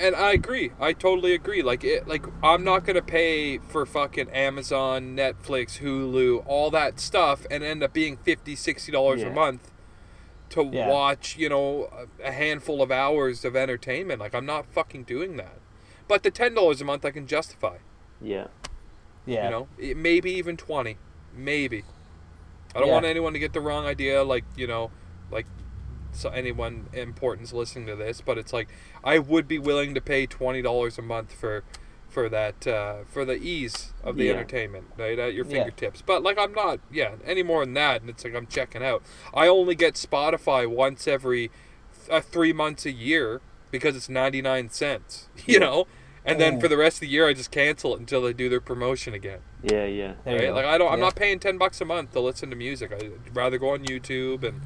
[0.00, 0.70] And I agree.
[0.80, 1.60] I totally agree.
[1.62, 7.46] Like it, like I'm not gonna pay for fucking Amazon, Netflix, Hulu, all that stuff,
[7.50, 9.26] and end up being 50 dollars Yeah.
[9.28, 9.70] a month
[10.52, 10.88] to Yeah.
[10.88, 11.90] watch, you know,
[12.22, 14.20] a handful of hours of entertainment.
[14.20, 15.58] Like I'm not fucking doing that.
[16.08, 17.78] But the ten dollars a month I can justify.
[18.20, 18.46] yeah.
[19.26, 19.44] yeah.
[19.44, 20.96] You know, It- maybe even twenty,
[21.34, 21.84] maybe.
[22.74, 22.94] I don't Yeah.
[22.94, 24.22] want anyone to get the wrong idea.
[24.22, 24.90] Like you know,
[25.30, 25.46] like
[26.12, 28.68] so anyone important's listening to this, but it's like
[29.04, 31.64] I would be willing to pay twenty dollars a month for
[32.12, 34.32] for that uh, for the ease of the Yeah.
[34.32, 35.52] entertainment right at your Yeah.
[35.64, 36.02] fingertips.
[36.02, 39.02] But like I'm not, yeah, any more than that, and it's like I'm checking out.
[39.34, 41.50] I only get Spotify once every
[42.10, 43.40] uh, three months a year
[43.70, 45.28] because it's ninety nine cents.
[45.46, 45.86] You know.
[46.24, 46.60] And then Oh.
[46.60, 49.12] for the rest of the year, I just cancel it until they do their promotion
[49.12, 50.14] again Yeah, yeah.
[50.24, 50.54] Right?
[50.54, 52.92] Like I don't, I'm not paying ten bucks a month to listen to music.
[52.92, 54.60] I'd rather go on YouTube and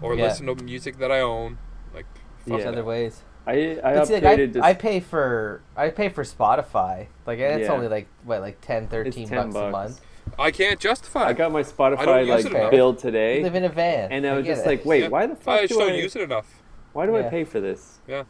[0.00, 0.24] or Yeah.
[0.28, 1.58] listen to music that I own.
[1.94, 2.06] Like,
[2.48, 2.68] fuck Yeah.
[2.70, 3.22] other ways.
[3.46, 7.06] I I But see, like, upgraded I, I pay for I pay for Spotify.
[7.26, 7.72] Like it's Yeah.
[7.72, 10.00] only like what like 10, 13 10 bucks, a month.
[10.38, 11.24] I can't justify.
[11.26, 12.70] I got my Spotify like it enough.
[12.70, 14.10] bill You today, live in a van.
[14.10, 14.68] and I was get just it.
[14.68, 15.08] like, wait, Yeah.
[15.08, 16.46] why the fuck I just do don't I use it enough.
[16.94, 17.98] why do I pay for this?
[18.08, 18.24] Yeah.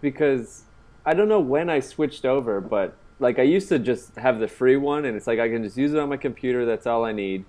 [0.00, 0.64] Because
[1.06, 4.48] I don't know when I switched over, but like I used to just have the
[4.48, 6.64] free one, and it's like I can just use it on my computer.
[6.66, 7.44] That's all I need.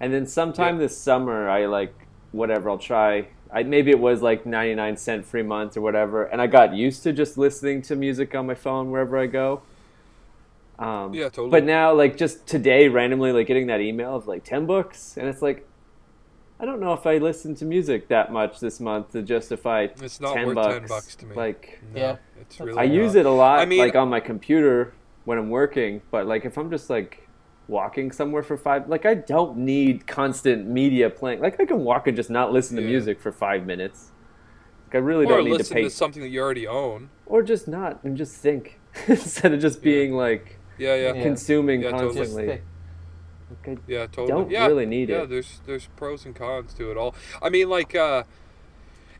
[0.00, 0.82] And then sometime Yeah.
[0.82, 1.94] this summer, I like
[2.32, 2.68] whatever.
[2.68, 3.28] I'll try.
[3.52, 6.74] I maybe it was like ninety nine cent free month or whatever, and I got
[6.74, 9.62] used to just listening to music on my phone wherever I go.
[10.78, 11.50] Um, Yeah, totally.
[11.50, 15.28] But now, like just today, randomly, like getting that email of like ten bucks, and
[15.28, 15.66] it's like,
[16.60, 20.20] I don't know if I listen to music that much this month to justify It's
[20.20, 20.74] not 10 worth bucks.
[20.78, 21.34] ten bucks to me.
[21.36, 22.16] Like, no, Yeah.
[22.40, 22.78] it's That's really.
[22.78, 22.94] I not.
[22.94, 24.92] use it a lot, I mean- like on my computer
[25.24, 26.02] when I'm working.
[26.10, 27.25] But like if I'm just like
[27.68, 31.40] walking somewhere for five, like I don't need constant media playing.
[31.40, 32.88] Like I can walk and just not listen to Yeah.
[32.88, 34.10] music for five minutes.
[34.86, 37.10] Like I really Or don't need to pay, to something that you already own.
[37.26, 41.22] or just not and just think instead of just being like Yeah, yeah, Yeah.
[41.22, 42.46] consuming Yeah, constantly.
[42.46, 42.60] think.
[43.66, 44.26] Like, I- yeah, totally.
[44.28, 45.30] Don't yeah, really need yeah, it.
[45.30, 47.14] there's there's pros and cons to it all.
[47.42, 48.24] I mean, like uh,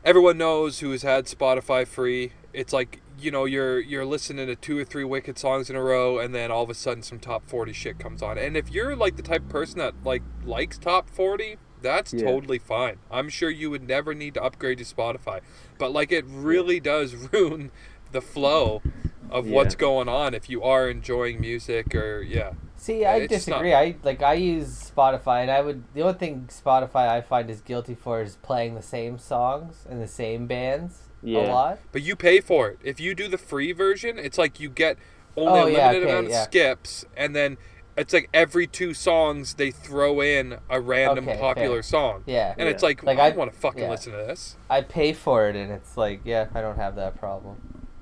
[0.03, 2.31] everyone knows who has had Spotify free.
[2.53, 5.81] It's like you know you're you're listening to two or three wicked songs in a
[5.83, 8.37] row, and then all of a sudden some top forty shit comes on.
[8.37, 12.25] And if you're like the type of person that like likes top forty, that's Yeah.
[12.25, 12.97] totally fine.
[13.11, 15.41] I'm sure you would never need to upgrade to Spotify,
[15.77, 17.71] but like it really does ruin
[18.11, 18.81] the flow
[19.29, 19.55] of Yeah.
[19.55, 22.53] what's going on if you are enjoying music or yeah.
[22.77, 23.73] See, I It's just not- disagree.
[23.73, 27.59] I like I use Spotify, and I would the only thing Spotify I find is
[27.61, 31.79] guilty for is playing the same songs and the same bands a lot.
[31.91, 32.79] But you pay for it.
[32.83, 34.97] If you do the free version, it's like you get
[35.35, 36.43] only Oh, a yeah, limited okay, amount of yeah.
[36.43, 37.57] skips, and then
[37.97, 41.83] it's like every two songs they throw in a random Okay, popular fair.
[41.83, 42.23] song.
[42.27, 43.89] Yeah, And it's like, Like, I I- want to fucking yeah.
[43.89, 44.55] listen to this.
[44.69, 47.55] I pay for it, and it's like, yeah, I don't have that problem.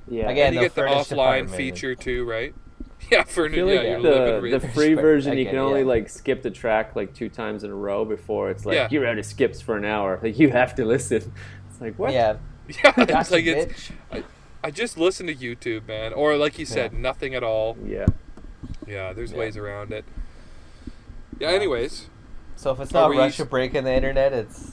[0.09, 0.29] Yeah.
[0.29, 2.53] Again, and you get the offline feature too, right?
[3.11, 5.81] Yeah, for I feel yeah, like you're the, the free version I you can only
[5.81, 5.85] yeah.
[5.87, 8.87] like skip the track like two times in a row before it's like Yeah.
[8.91, 10.19] you're out of skips for an hour.
[10.23, 11.31] Like you have to listen.
[11.69, 12.13] It's like what?
[12.13, 12.37] Yeah,
[12.67, 13.89] Yeah, it's gotcha, like it's.
[14.11, 14.23] bitch.
[14.63, 16.99] I just listen to YouTube, man, or like you said, Yeah.
[16.99, 17.77] nothing at all.
[17.85, 18.07] Yeah.
[18.87, 19.37] Yeah, there's Yeah.
[19.37, 20.03] ways around it.
[21.39, 21.49] Yeah.
[21.51, 21.55] Yeah.
[21.55, 22.07] Anyways,
[22.55, 24.71] So if it's Are not we- Russia breaking the internet, it's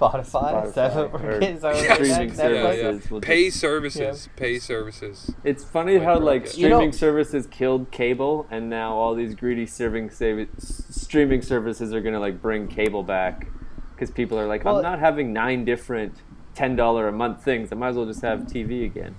[0.00, 0.66] Spotify.
[0.66, 1.56] Is that what we're getting?
[1.56, 2.54] Is that what Yeah, we're streaming getting?
[2.56, 2.82] yeah, yeah.
[3.00, 3.20] services.
[3.22, 5.34] pay just- services, pay services.
[5.44, 9.34] It's funny Like how like You streaming know- services killed cable, and now all these
[9.34, 13.48] greedy serving save- streaming services are gonna like bring cable back
[13.94, 16.14] because people are like, Well- I'm not having nine different
[16.54, 17.70] ten dollar a month things.
[17.72, 19.14] I might as well just have TV again.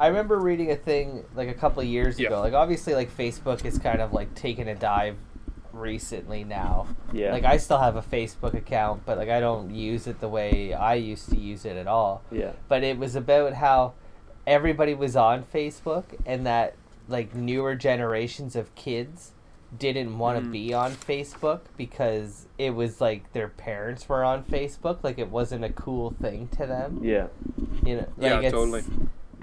[0.00, 2.28] I remember reading a thing like a couple of years Yeah.
[2.28, 2.40] ago.
[2.40, 5.16] Like obviously, like Facebook is kind of like taking a dive
[5.72, 6.86] recently now.
[7.12, 7.32] Yeah.
[7.32, 10.72] Like I still have a Facebook account, but like I don't use it the way
[10.74, 12.22] I used to use it at all.
[12.30, 12.52] yeah.
[12.68, 13.94] But it was about how
[14.46, 16.74] everybody was on Facebook and that
[17.08, 19.32] like newer generations of kids
[19.78, 20.52] didn't want to Mhm.
[20.52, 25.64] be on Facebook because it was like their parents were on Facebook like it wasn't
[25.64, 27.28] a cool thing to them Yeah.
[27.84, 28.82] you know Yeah, like it's totally.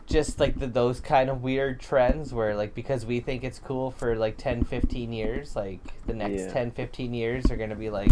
[0.10, 3.92] Just like the, those kind of weird trends where like because we think it's cool
[3.92, 6.54] for like 10 15 years like the next Yeah.
[6.54, 8.12] 10 15 years are going to be like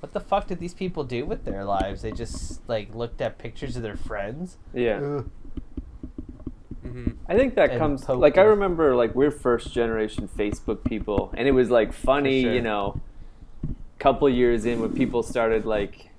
[0.00, 3.38] what the fuck did these people do with their lives they just like looked at
[3.38, 4.98] pictures of their friends Yeah.
[6.82, 10.84] hmm I think that and comes poked like I remember like we're first generation Facebook
[10.84, 12.52] people, and it was like funny, sure.
[12.54, 13.00] you know,
[13.98, 16.10] couple years in when people started like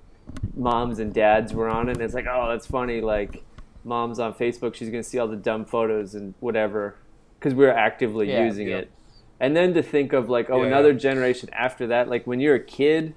[0.56, 3.44] moms and dads were on it, and it's like, oh, that's funny, like
[3.88, 6.96] mom's on Facebook, she's gonna see all the dumb photos and whatever,
[7.40, 8.44] because we are actively Yeah.
[8.46, 8.78] using Yeah.
[8.80, 8.92] it,
[9.40, 10.98] and then to think of like, oh, Yeah, another yeah.
[11.00, 13.14] generation after that, like when you're a kid,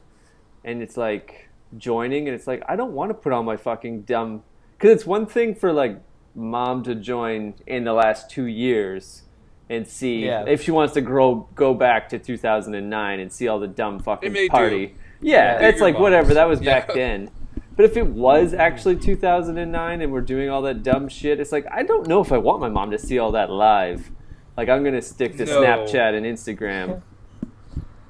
[0.64, 4.02] and it's like joining, and it's like I don't want to put all my fucking
[4.02, 4.42] dumb,
[4.78, 5.98] because it's one thing for like
[6.34, 9.22] mom to join in the last two years
[9.68, 10.44] and see Yeah.
[10.46, 14.32] if she wants to grow go back to 2009 and see all the dumb fucking
[14.32, 14.48] may do.
[14.50, 14.94] party.
[15.20, 15.68] Yeah, Yeah.
[15.68, 16.34] it's Your like whatever.
[16.34, 17.30] That was back then.
[17.76, 21.66] But if it was actually 2009 and we're doing all that dumb shit, it's like
[21.70, 24.10] I don't know if I want my mom to see all that live.
[24.56, 25.62] Like I'm gonna stick to No.
[25.62, 27.02] Snapchat and Instagram.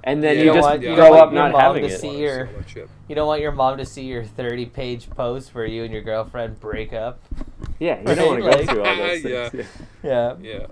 [0.03, 0.43] And then Yeah.
[0.43, 1.95] you You don't just want- you don't grow want up your not mom having to
[1.95, 1.99] it.
[2.01, 2.49] see your-
[3.07, 6.03] you don't want your mom to see your 30 page post where you and your
[6.03, 7.21] girlfriend break up
[7.79, 8.67] Yeah, you don't want to Right?
[8.67, 9.49] go through all those Yeah.
[9.51, 9.67] things.
[10.03, 10.67] yeah Yeah.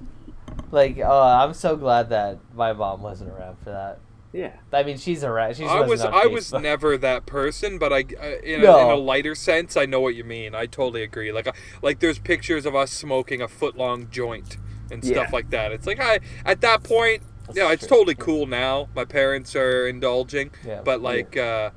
[0.72, 3.98] like oh i'm so glad that my mom wasn't around for that
[4.32, 4.52] Yeah.
[4.72, 6.62] i mean she's around she's I was wasn't I was Facebook.
[6.62, 8.76] never that person, but I uh, in, No.
[8.76, 10.54] a, in a lighter sense, I know what you mean.
[10.54, 11.32] I totally agree.
[11.32, 11.52] Like uh,
[11.82, 14.58] like there's pictures of us smoking a foot long joint
[14.90, 15.32] and stuff Yeah.
[15.32, 15.72] like that.
[15.72, 17.98] It's like I at that point, That's yeah, it's true.
[17.98, 18.88] totally cool now.
[18.94, 20.82] My parents are indulging, Yeah.
[20.84, 21.36] but like.
[21.36, 21.70] uh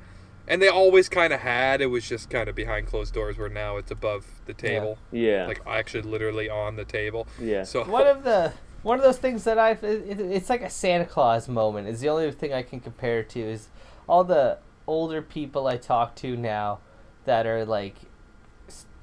[0.48, 1.80] and they always kind of had.
[1.80, 3.38] It was just kind of behind closed doors.
[3.38, 5.46] Where now it's above the table, Yeah.
[5.46, 7.28] like actually literally on the table.
[7.40, 7.62] yeah.
[7.62, 10.70] So one of the one of those things that I've it, it- it's like a
[10.70, 13.68] Santa Claus moment is the only thing I can compare it to is
[14.08, 16.80] all the older people I talk to now
[17.24, 17.94] that are like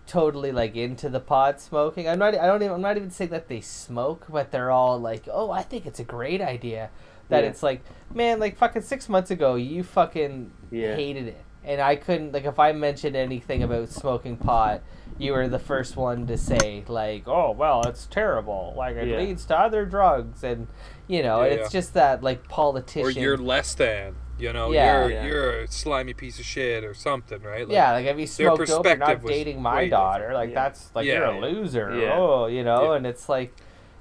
[0.07, 2.07] totally like into the pot smoking.
[2.09, 4.99] I'm not I don't even I'm not even saying that they smoke, but they're all
[4.99, 6.89] like, "Oh, I think it's a great idea."
[7.29, 7.49] That Yeah.
[7.51, 7.81] it's like,
[8.13, 10.95] man, like fucking 6 months ago, you fucking Yeah.
[10.95, 11.41] hated it.
[11.63, 14.81] And I couldn't like if I mentioned anything about smoking pot,
[15.19, 18.73] you were the first one to say like, "Oh, well, it's terrible.
[18.75, 19.17] Like it Yeah.
[19.17, 20.67] leads to other drugs." And
[21.07, 21.79] you know, Yeah, it's yeah.
[21.79, 24.15] just that like politician or you're less than.
[24.39, 25.01] You know, Yeah.
[25.01, 25.25] you're Yeah.
[25.25, 27.67] you're a slimy piece of shit or something, right?
[27.67, 30.29] Like, yeah, like if you their smoked dope, you're not dating my daughter.
[30.29, 30.39] different.
[30.39, 30.55] Like Yeah.
[30.63, 31.93] that's like Yeah, you're a loser.
[31.99, 32.13] Yeah.
[32.17, 32.97] Oh, you know, Yeah.
[32.97, 33.53] and it's like,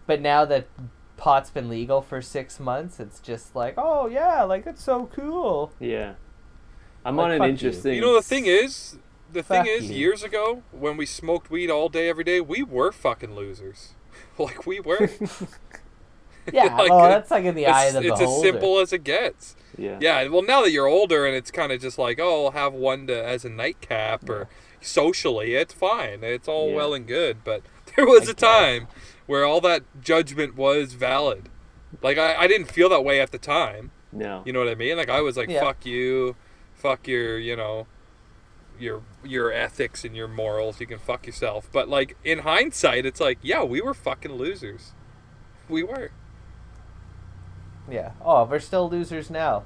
[0.07, 0.67] but now that
[1.17, 5.73] pot's been legal for six months, it's just like, oh yeah, like it's so cool.
[5.81, 6.13] Yeah.
[7.05, 7.51] I'm Like, on an fuck you.
[7.53, 7.95] interesting.
[7.95, 8.97] You know, the thing is,
[9.33, 9.97] the Fuck thing is, you.
[9.97, 13.93] years ago when we smoked weed all day, every day, we were fucking losers.
[14.39, 15.11] like we were.
[16.51, 18.93] Yeah, Like, well, that's like in the eye of it's the it's as simple as
[18.95, 19.55] it gets.
[19.77, 19.99] Yeah.
[20.01, 20.29] Yeah.
[20.29, 23.07] Well, now that you're older and it's kind of just like, oh, I'll have one
[23.09, 24.49] to, as a nightcap or
[24.81, 26.21] socially, it's fine.
[26.25, 26.77] It's all Yeah.
[26.77, 27.45] well and good.
[27.45, 27.61] But
[27.97, 28.89] there was I a time
[29.27, 31.51] where all that judgment was valid.
[32.01, 33.91] Like I, I didn't feel that way at the time.
[34.11, 34.43] No.
[34.47, 34.97] You know what I mean?
[34.97, 35.61] Like I was like, Yeah.
[35.61, 36.35] fuck you,
[36.75, 37.87] fuck your, you know,
[38.81, 41.69] your your ethics and your morals, you can fuck yourself.
[41.73, 44.93] But like in hindsight, it's like, yeah, we were fucking losers.
[45.69, 46.11] We were.
[47.91, 48.13] Yeah.
[48.23, 49.65] Oh, we're still losers now.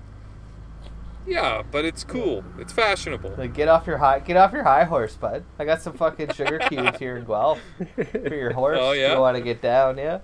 [1.26, 2.44] Yeah, but it's cool.
[2.58, 3.34] It's fashionable.
[3.38, 5.44] Like, get off your high, get off your high horse, bud.
[5.58, 7.60] I got some fucking sugar cubes here in Guelph
[7.94, 8.78] for your horse.
[8.80, 9.14] Oh, yeah?
[9.14, 10.18] You want to get down, yeah?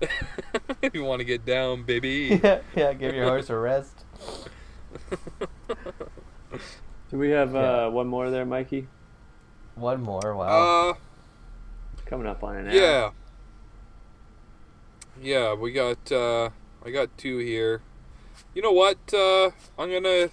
[0.94, 2.40] you want to get down, baby.
[2.42, 2.92] yeah, yeah.
[2.94, 4.04] Give your horse a rest.
[7.10, 7.86] Do we have Yeah.
[7.86, 8.86] uh, one more there, Mikey?
[9.74, 10.34] One more.
[10.34, 10.90] Wow.
[10.90, 10.94] Uh,
[12.06, 12.74] Coming up on an hour.
[12.74, 13.10] yeah.
[15.20, 16.10] Yeah, we got.
[16.10, 16.50] uh
[16.84, 17.82] I got two here.
[18.54, 18.98] You know what?
[19.12, 20.30] Uh I'm gonna.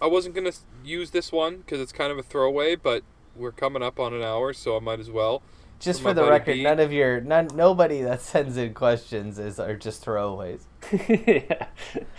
[0.00, 0.52] I wasn't gonna
[0.84, 3.02] use this one because it's kind of a throwaway, but
[3.34, 5.42] we're coming up on an hour, so I might as well.
[5.80, 6.62] Just for the record, Pete.
[6.64, 10.62] none of your none nobody that sends in questions is are just throwaways.
[10.92, 11.66] yeah.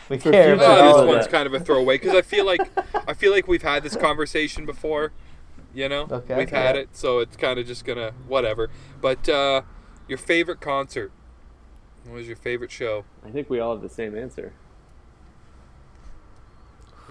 [0.10, 1.32] We For care future about people this one's that.
[1.32, 2.62] kind of a throwaway because I feel like
[3.08, 5.12] I feel like we've had this conversation before.
[5.74, 8.70] You know, Okay, we've had it, so it's kind of just gonna whatever.
[9.02, 9.62] But uh,
[10.08, 11.12] your favorite concert?
[12.06, 13.04] What was your favorite show?
[13.26, 14.54] I think we all have the same answer.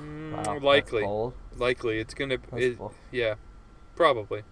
[0.00, 1.06] Mm, Wow, likely,
[1.56, 2.38] likely it's gonna.
[2.54, 2.78] It,
[3.12, 3.34] yeah,
[3.94, 4.42] probably.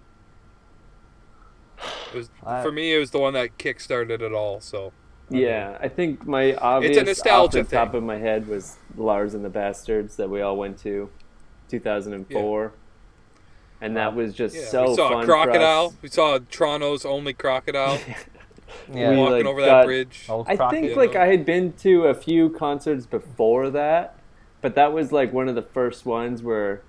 [2.14, 2.94] It was I- for me.
[2.94, 4.60] It was the one that kickstarted it all.
[4.60, 4.92] So
[5.30, 9.44] Yeah, I think my obvious nostalgia off the top of my head was Lars and
[9.44, 11.08] the Bastards that we all went to,
[11.70, 12.72] 2004,
[13.80, 15.94] and that was just yeah, so we saw fun a crocodile.
[16.02, 17.98] We saw Toronto's only crocodile
[18.92, 19.10] Yeah.
[19.10, 20.26] We, walking like, over got- that bridge.
[20.28, 21.14] I think you like?
[21.16, 24.16] I had been to a few concerts before that,
[24.60, 26.82] but that was like one of the first ones where,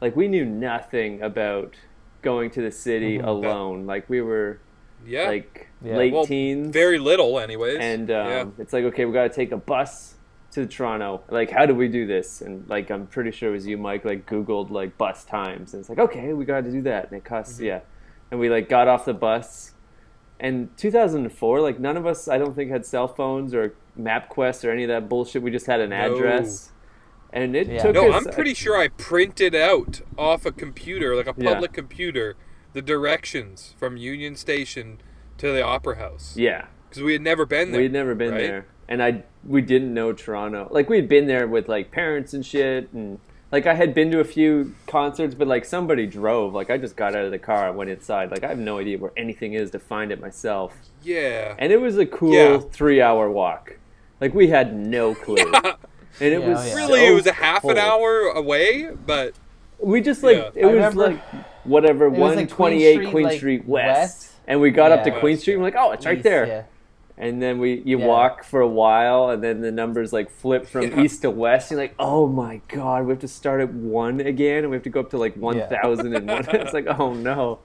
[0.00, 1.74] like, we knew nothing about
[2.22, 3.26] going to the city Mhm.
[3.26, 3.86] alone.
[3.86, 4.58] Like we were
[5.06, 5.96] Yeah, like Yeah.
[5.96, 7.78] late Well, teens, very little, anyways.
[7.80, 8.44] and um, yeah.
[8.58, 10.14] it's like okay, we got to take a bus
[10.52, 11.22] to Toronto.
[11.30, 12.40] Like, how do we do this?
[12.42, 14.04] And like, I'm pretty sure it was you, Mike.
[14.04, 17.14] Like, Googled like bus times, and it's like, okay, we got to do that, and
[17.18, 17.64] it costs Mm-hmm.
[17.64, 17.80] yeah.
[18.30, 19.72] And we like got off the bus,
[20.40, 24.70] and 2004, like none of us, I don't think, had cell phones or MapQuest or
[24.70, 25.42] any of that bullshit.
[25.42, 26.14] We just had an No.
[26.14, 26.70] address,
[27.32, 27.82] and it Yeah.
[27.82, 28.26] took No, us.
[28.26, 31.52] I'm pretty sure I printed out off a computer, like a Yeah.
[31.52, 32.36] public computer,
[32.72, 34.98] the directions from Union Station
[35.38, 36.34] to the Opera House.
[36.36, 37.78] Yeah, Because we had never been there.
[37.80, 38.38] we had never been right?
[38.40, 40.68] there, and I we didn't know Toronto.
[40.70, 43.18] Like we'd been there with like parents and shit, and
[43.50, 46.54] like I had been to a few concerts, but like somebody drove.
[46.54, 48.30] Like I just got out of the car and went inside.
[48.30, 50.74] Like I have no idea where anything is to find it myself.
[51.02, 51.54] Yeah.
[51.58, 52.58] And it was a cool Yeah.
[52.58, 53.76] three-hour walk.
[54.20, 55.66] Like we had no clue, and
[56.20, 56.74] it Yeah, was oh, yeah.
[56.76, 57.72] Really, so it was a half cool.
[57.72, 59.34] an hour away, but
[59.80, 60.50] We just like Yeah.
[60.54, 61.20] it I was remember- like
[61.64, 63.98] whatever was, one Queen Street, Queen like, Street West.
[64.22, 64.32] west?
[64.48, 65.20] and we got up to Yeah.
[65.20, 65.54] Queen Street.
[65.54, 66.46] and we're like, oh, it's right East, there.
[66.46, 66.62] yeah.
[67.18, 68.06] And then we you Yeah.
[68.06, 71.00] walk for a while, and then the numbers like flip from Yeah.
[71.02, 71.70] east to west.
[71.70, 74.82] You're like, oh my god, we have to start at one again, and we have
[74.84, 76.44] to go up to like one thousand and one.
[76.52, 77.58] it's like, oh no.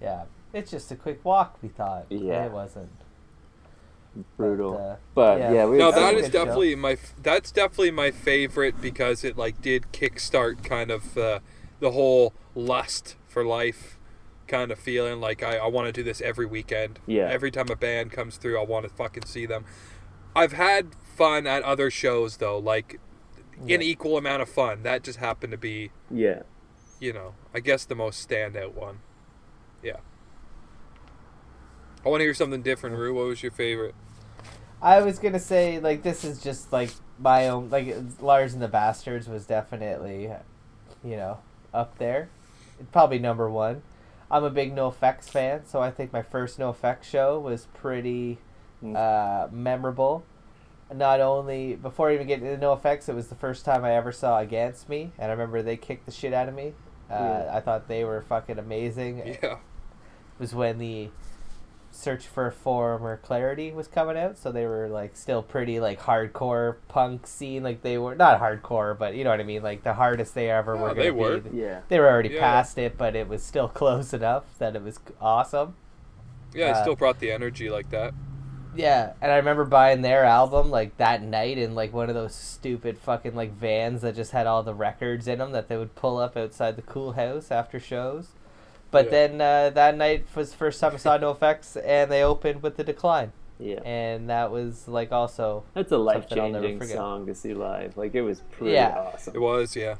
[0.00, 0.22] Yeah.
[0.52, 1.58] It's just a quick walk.
[1.62, 2.06] We thought.
[2.08, 2.46] Yeah.
[2.46, 2.88] It wasn't.
[4.36, 4.76] Brutal.
[4.76, 5.52] uh, But yeah.
[5.52, 6.44] yeah, we no, That that was a is good show.
[6.46, 6.96] definitely my.
[7.22, 11.38] That's definitely my favorite because it like did kickstart kind of uh,
[11.80, 13.98] the whole lust for life
[14.46, 15.20] kind of feeling.
[15.20, 16.98] Like I, I want to do this every weekend.
[17.06, 17.28] Yeah.
[17.30, 19.64] Every time a band comes through, I want to fucking see them.
[20.34, 23.00] I've had fun at other shows though, like
[23.68, 24.82] an equal amount of fun.
[24.82, 26.42] That just happened to be, yeah.
[26.98, 29.00] you know, I guess the most standout one.
[29.82, 29.98] Yeah.
[32.04, 33.14] I want to hear something different, Rue.
[33.14, 33.94] What was your favorite?
[34.82, 38.68] I was gonna say like this is just like my own like Lars and the
[38.68, 40.30] Bastards was definitely,
[41.04, 41.38] you know,
[41.74, 42.28] up there.
[42.92, 43.82] Probably number one.
[44.30, 48.38] I'm a big NOFX fan, so I think my first NOFX show was pretty
[48.82, 48.96] Mm.
[48.96, 50.24] uh, memorable.
[50.94, 54.10] Not only before I even get into NOFX, it was the first time I ever
[54.10, 56.72] saw Against Me, and I remember they kicked the shit out of me.
[57.10, 57.14] Uh,
[57.44, 57.50] Yeah.
[57.56, 59.36] I thought they were fucking amazing.
[59.42, 59.56] Yeah.
[60.38, 61.10] was when the
[61.92, 66.00] Searching for a Former Clarity was coming out, so they were like still pretty like
[66.00, 67.62] hardcore punk scene.
[67.62, 69.62] Like they were not hardcore, but you know what I mean.
[69.62, 71.40] Like the hardest they ever Yeah, were they gonna were.
[71.40, 71.58] be.
[71.58, 71.80] Yeah.
[71.88, 72.40] They were already Yeah.
[72.40, 75.74] past it, but it was still close enough that it was awesome.
[76.52, 78.12] Yeah, it Uh, still brought the energy like that.
[78.72, 82.34] Yeah, and I remember buying their album like that night in like one of those
[82.34, 85.94] stupid fucking like vans that just had all the records in them that they would
[85.96, 88.28] pull up outside the Kool Haus after shows.
[88.90, 89.10] But Yeah.
[89.10, 92.62] then uh, that night was the first time I saw No Effects, and they opened
[92.62, 93.80] with the Decline, Yeah.
[93.84, 97.54] and that was like also That's a life Something I'll never changing song to see
[97.54, 97.96] live.
[97.96, 98.98] Like it was pretty Yeah.
[99.14, 99.34] awesome.
[99.34, 99.96] It was, yeah.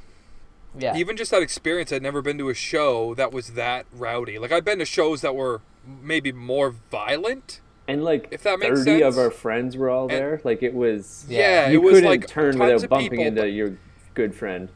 [0.79, 4.39] yeah Even just that experience, I'd never been to a show that was that rowdy.
[4.39, 5.61] Like I've been to shows that were
[6.03, 7.61] maybe more violent.
[7.89, 10.41] And like If that makes thirty of our friends were all And- there.
[10.45, 11.67] Like it was Yeah.
[11.67, 13.77] Yeah, you it was couldn't like turn tons without of bumping people, into but- your
[14.15, 14.69] good friend.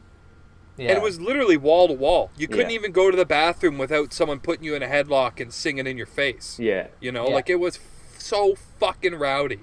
[0.77, 0.89] Yeah.
[0.89, 2.31] And it was literally wall to wall.
[2.37, 2.75] You couldn't Yeah.
[2.75, 5.95] even go to the bathroom without someone putting you in a headlock and singing in
[5.97, 6.59] your face.
[6.59, 6.87] Yeah.
[6.99, 7.33] You know, Yeah.
[7.35, 9.59] like it was f- so fucking rowdy.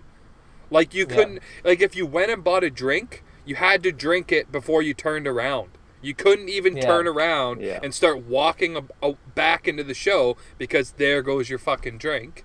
[0.71, 4.33] Like you couldn't like if you went and bought a drink, you had to drink
[4.33, 5.69] it before you turned around.
[6.01, 10.93] You couldn't even turn around and start walking a, a- back into the show because
[10.93, 12.45] there goes your fucking drink.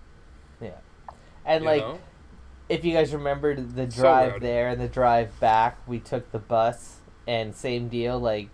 [0.62, 0.72] yeah.
[1.46, 2.00] And you like, know?
[2.68, 4.46] if you guys remember the drive rowdy.
[4.46, 8.50] there and the drive back, we took the bus and same deal, like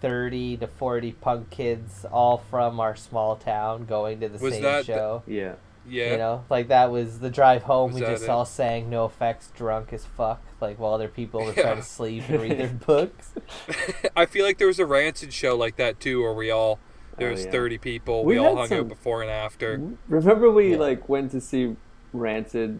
[0.00, 4.62] thirty to forty punk kids, all from our small town, going to the Was same
[4.62, 5.22] that the- show.
[5.26, 5.54] Yeah.
[5.88, 7.92] yeah, You know, like that was the drive home.
[7.92, 8.28] Was we just it?
[8.30, 11.62] all sang "NOFX" drunk as fuck, like while other people were Yeah.
[11.62, 13.32] trying to sleep and read their books.
[14.16, 17.16] I feel like there was a rancid show like that too, where we all oh,
[17.18, 17.50] there Oh, was yeah.
[17.50, 18.24] thirty people.
[18.24, 19.80] We We, all hung some- out before and after.
[20.08, 20.78] Remember we Yeah.
[20.78, 21.76] like went to see
[22.12, 22.78] Rancid.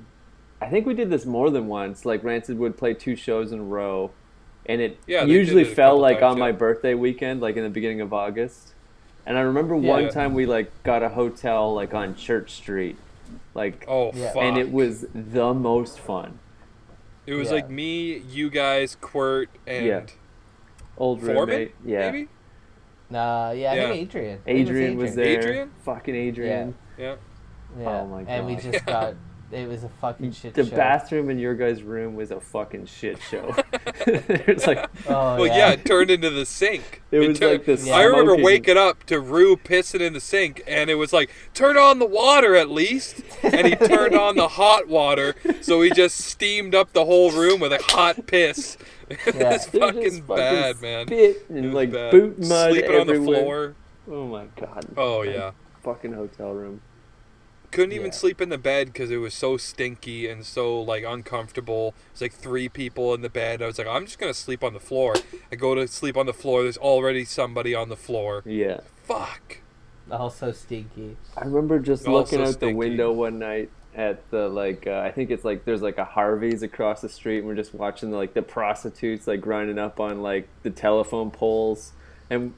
[0.62, 2.04] I think we did this more than once.
[2.04, 4.10] Like Rancid would play two shows in a row,
[4.70, 7.64] and it Yeah, usually it a fell like times, on my birthday weekend, like in
[7.64, 8.74] the beginning of August.
[9.26, 9.90] And I remember Yeah.
[9.90, 12.96] one time we like got a hotel like on Church Street,
[13.54, 14.32] like, Oh Yeah.
[14.32, 14.42] fuck!
[14.42, 16.38] and it was the most fun.
[17.26, 17.54] It was Yeah.
[17.56, 20.00] like me, you guys, Kurt, and Yeah.
[20.96, 21.36] Old Foreman.
[21.48, 22.10] roommate, yeah.
[22.10, 22.28] Maybe.
[23.10, 23.88] Nah, yeah, I Yeah.
[23.88, 24.38] think Adrian.
[24.38, 25.40] I think it Adrian was there.
[25.40, 25.70] Adrian?
[25.84, 26.74] Fucking Adrian.
[26.96, 27.16] Yeah.
[27.78, 27.88] Yeah.
[27.88, 28.30] Oh my god.
[28.30, 28.62] And we God.
[28.62, 29.14] just got.
[29.52, 30.70] It was a fucking shit The show.
[30.70, 33.54] The bathroom in your guys' room was a fucking shit show.
[34.06, 35.56] There's like Oh well, yeah.
[35.56, 35.70] yeah.
[35.72, 37.02] it turned into the sink.
[37.10, 37.86] It was turned- like this.
[37.86, 37.96] Yeah.
[37.96, 41.30] I remember smoking- waking up to Rue pissing in the sink, and it was like,
[41.54, 45.90] "Turn on the water at least." And he turned on the hot water, so he
[45.90, 48.76] just steamed up the whole room with a hot piss.
[49.10, 49.50] It Yeah.
[49.54, 51.06] was They were fucking bad, man.
[51.08, 52.12] Spit It and was like bad.
[52.12, 53.00] boot mud Sleeping everywhere.
[53.00, 53.74] on the floor.
[54.08, 54.86] Oh my god.
[54.96, 55.50] Oh yeah.
[55.82, 56.80] Fucking hotel room.
[57.70, 58.12] Couldn't even Yeah.
[58.12, 61.94] sleep in the bed because it was so stinky and so like uncomfortable.
[62.12, 63.62] It's like three people in the bed.
[63.62, 65.14] I was like, I'm just gonna sleep on the floor.
[65.52, 66.62] I go to sleep on the floor.
[66.64, 68.42] There's already somebody on the floor.
[68.44, 68.80] Yeah.
[69.04, 69.58] Fuck.
[70.10, 71.16] Also stinky.
[71.36, 75.10] I remember just Also looking out the window one night at the like uh, I
[75.12, 78.16] think it's like there's like a Harvey's across the street and we're just watching the,
[78.16, 81.92] like the prostitutes like grinding up on like the telephone poles
[82.28, 82.54] and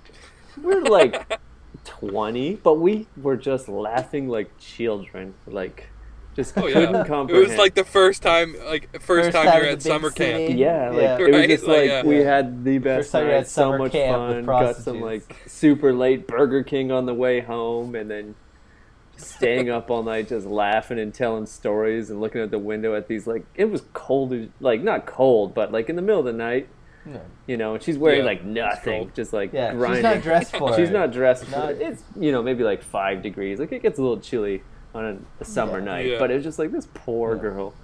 [0.62, 1.38] we're like
[1.84, 5.88] 20 but we were just laughing like children like
[6.34, 7.26] just Oh couldn't yeah.
[7.28, 9.92] It was like the first time, like first, First time, time you're at the big
[9.92, 10.46] summer city.
[10.46, 10.58] camp.
[10.58, 11.18] Yeah, like Yeah.
[11.18, 11.48] it was Right?
[11.50, 12.02] just Like, like yeah.
[12.04, 14.44] we had the best First time you're night, so much fun.
[14.46, 18.34] Got some like super late Burger King on the way home, and then
[19.18, 23.08] staying up all night just laughing and telling stories and looking at the window at
[23.08, 26.32] these like it was cold, like not cold, but like in the middle of the
[26.32, 26.66] night,
[27.04, 27.20] No.
[27.46, 27.74] you know.
[27.74, 29.96] And she's wearing Yeah, like nothing, just like Yeah, grinding.
[29.98, 30.92] she's not dressed for She's it.
[30.92, 31.80] not dressed for it.
[31.80, 33.58] It's you know maybe like five degrees.
[33.58, 34.62] Like it gets a little chilly
[34.94, 35.84] on a, a summer Yeah.
[35.84, 36.18] night, Yeah.
[36.18, 37.42] but it was just like this poor Yeah.
[37.42, 37.74] girl.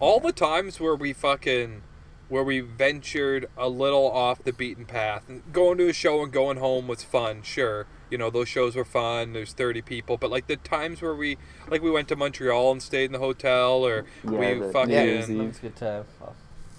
[0.00, 1.82] All the times where we fucking,
[2.28, 6.56] where we ventured a little off the beaten path, going to a show and going
[6.56, 7.42] home was fun.
[7.42, 9.32] Sure, you know those shows were fun.
[9.34, 11.38] There's 30 people, but like the times where we,
[11.68, 14.90] like we went to Montreal and stayed in the hotel, or Yeah, we the fucking,
[14.92, 16.04] Yeah, New it was a good time.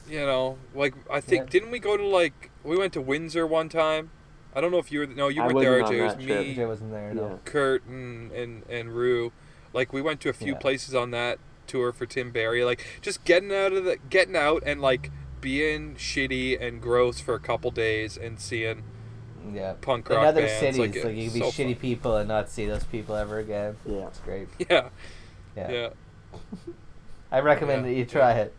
[0.09, 1.49] You know, like I think Yeah.
[1.49, 4.09] didn't we go to like we went to Windsor one time?
[4.55, 5.81] I don't know if you were no, you I weren't there.
[5.81, 5.99] wasn't RJ.
[5.99, 6.27] It was trip.
[6.47, 7.13] me, AJ wasn't there.
[7.13, 7.39] No.
[7.45, 9.31] Kurt, and and and Rue.
[9.73, 10.59] Like we went to a few Yeah.
[10.59, 12.63] places on that tour for Tim Barry.
[12.63, 15.09] Like just getting out of the getting out and like
[15.41, 18.83] being shitty and gross for a couple days and seeing
[19.53, 19.73] Yeah.
[19.81, 20.59] punk In rock other bands.
[20.59, 23.15] cities, like, like, you it's can be so shitty people and not see those people
[23.15, 23.75] ever again.
[23.85, 24.07] Yeah.
[24.07, 24.47] It's great.
[24.69, 24.89] Yeah,
[25.57, 25.71] Yeah.
[25.71, 25.89] yeah.
[27.31, 28.05] I recommend Yeah, that you yeah.
[28.05, 28.53] try it.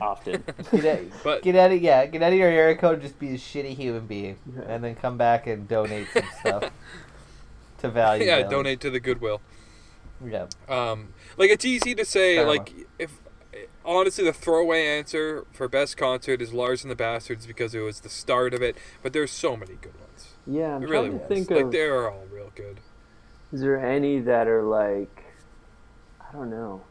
[0.00, 0.44] Often.
[0.70, 3.00] Get out, But get out of yeah, get out of your area code.
[3.02, 4.62] Just be a shitty human being, Yeah.
[4.68, 6.70] and then come back and donate some stuff
[7.78, 8.24] to value.
[8.24, 8.50] yeah, Village.
[8.50, 9.40] donate to the Goodwill.
[10.24, 10.46] Yeah.
[10.68, 12.36] Um, like it's easy to say.
[12.36, 12.50] Karma.
[12.50, 13.18] Like if
[13.84, 18.00] honestly, the throwaway answer for best concert is Lars and the Bastards because it was
[18.00, 18.76] the start of it.
[19.02, 20.28] But there's so many good ones.
[20.46, 21.28] Yeah, I'm It really trying to was.
[21.28, 21.72] think Like of.
[21.72, 22.80] they are all real good.
[23.52, 25.24] Is there any that are like,
[26.20, 26.82] I don't know.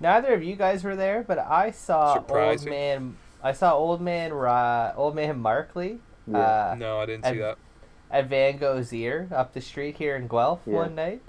[0.00, 3.16] Neither of you guys were there, but I saw old man.
[3.42, 6.38] I saw old man Ra, old man Markley Yeah.
[6.38, 7.56] uh, no, I didn't see that.
[8.10, 10.74] at Van Gogh's ear up the street here in Guelph Yeah.
[10.74, 11.20] one night,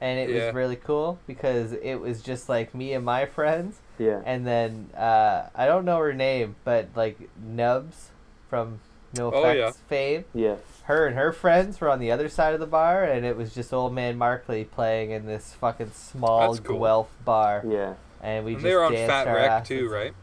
[0.00, 0.46] and it Yeah.
[0.46, 4.20] was really cool because it was just like me and my friends, Yeah.
[4.24, 8.10] and then uh, I don't know her name, but like Nubs
[8.50, 8.80] from
[9.16, 9.88] No Oh, Effects yeah.
[9.88, 10.24] fame.
[10.34, 10.56] Yeah.
[10.88, 13.54] Her and her friends were on the other side of the bar, and it was
[13.54, 16.78] just old man Markley playing in this fucking small cool.
[16.80, 17.94] Guelph bar, Yeah.
[18.22, 19.68] and we And just they were on danced Fat our Wreck asses.
[19.68, 20.14] too, right?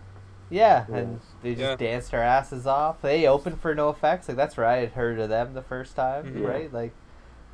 [0.49, 0.95] Yeah, Yeah.
[0.97, 1.75] and they just Yeah.
[1.75, 2.99] danced our asses off.
[3.03, 6.33] They opened for NOFX, like that's where I had heard of them the first time,
[6.33, 6.47] Mhm.
[6.47, 6.73] right?
[6.73, 6.91] Like,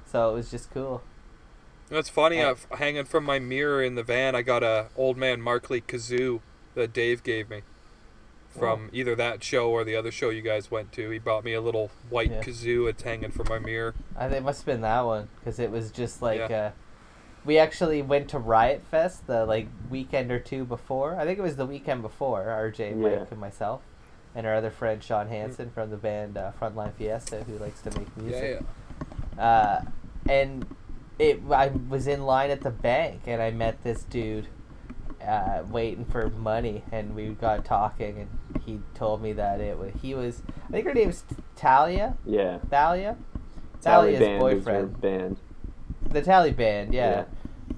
[0.10, 1.02] so it was just cool.
[1.90, 2.38] That's funny.
[2.38, 2.54] Yeah.
[2.72, 6.40] Uh, hanging from my mirror in the van, I got a old man Markley kazoo
[6.76, 7.64] that Dave gave me
[8.58, 11.10] from either that show or the other show you guys went to.
[11.10, 12.42] He bought me a little white Yeah.
[12.42, 12.90] kazoo.
[12.90, 13.94] It's hanging from my mirror.
[14.18, 16.58] I think it must have been that one because it was just like Yeah.
[16.58, 16.72] uh,
[17.46, 21.16] we actually went to Riot Fest the like weekend or two before.
[21.16, 22.46] I think it was the weekend before.
[22.48, 23.26] RJ, Mike, Yeah.
[23.32, 23.82] and myself,
[24.36, 27.98] and our other friend Sean Hansen from the band uh, Frontline Fiesta, who likes to
[27.98, 28.42] make music.
[28.44, 28.60] Yeah,
[29.38, 29.44] yeah.
[29.44, 29.82] Uh,
[30.30, 30.66] and
[31.18, 34.48] it I was in line at the bank and I met this dude
[35.28, 39.92] uh, waiting for money and we got talking and he told me that it was
[40.02, 41.24] he was I think her name's
[41.56, 42.58] Talia Yeah.
[42.70, 43.18] Thalia
[43.82, 45.38] Tally Thalia's Band was her boyfriend band.
[46.10, 47.10] the Tally band yeah.
[47.12, 47.24] Yeah.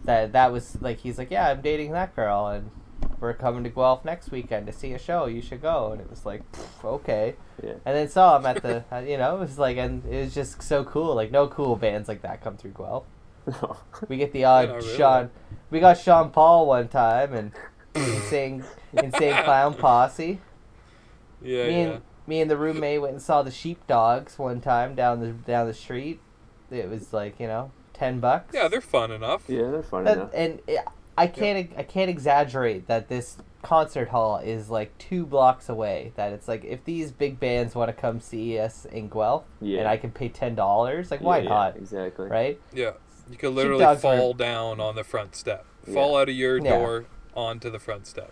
[0.06, 2.72] that that was like he's like yeah I'm dating that girl and
[3.20, 6.10] we're coming to Guelph next weekend to see a show you should go and it
[6.10, 6.42] was like
[6.84, 7.74] okay Yeah.
[7.86, 10.34] and then saw him at the uh, you know it was like and it was
[10.34, 13.06] just so cool like no cool bands like that come through Guelph
[14.10, 14.98] we get the odd really.
[14.98, 15.30] Sean.
[15.70, 17.52] We got Sean Paul one time and
[17.96, 18.64] insane,
[18.94, 20.40] insane clown posse.
[21.42, 21.78] Yeah, me yeah.
[21.90, 25.68] and me and the roommate went and saw the sheepdogs one time down the down
[25.68, 26.20] the street.
[26.72, 28.54] It was like you know ten bucks.
[28.54, 29.44] Yeah, they're fun enough.
[29.48, 30.32] yeah, they're fun That- enough.
[30.34, 30.80] and it,
[31.18, 36.12] I can't I can't exaggerate that this concert hall is like two blocks away.
[36.16, 39.80] That it's like if these big bands want to come see us in Guelph, Yeah.
[39.80, 41.76] and I can pay ten dollars, like why Yeah, yeah, not?
[41.78, 42.30] exactly.
[42.30, 42.60] Right?
[42.74, 42.92] Yeah,
[43.30, 45.94] you could literally Sheepdogs are- fall down on the front step, Yeah.
[45.94, 46.78] fall out of your Yeah.
[46.78, 47.06] door
[47.36, 48.32] onto the front step.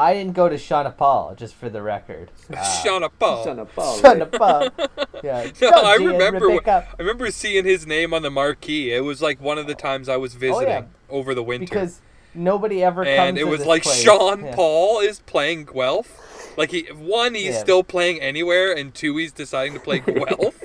[0.00, 2.30] I didn't go to Shauna Paul, just for the record.
[2.52, 3.42] Uh, Shauna Paul.
[3.44, 3.98] Son Paul.
[4.00, 4.68] Shauna Paul.
[5.24, 5.50] Yeah.
[5.60, 6.46] No, Doug I G and remember.
[6.48, 8.92] wh- Rebecca, I remember seeing his name on the marquee.
[8.94, 10.84] It was like one of the times I was visiting Oh, yeah.
[11.10, 12.00] over the winter, because
[12.34, 14.00] nobody ever comes and it to was this like place.
[14.00, 14.54] Sean Yeah.
[14.54, 16.54] Paul is playing Guelph.
[16.56, 17.58] Like he, one, he's Yeah.
[17.60, 20.62] still playing anywhere, and two, he's deciding to play Guelph.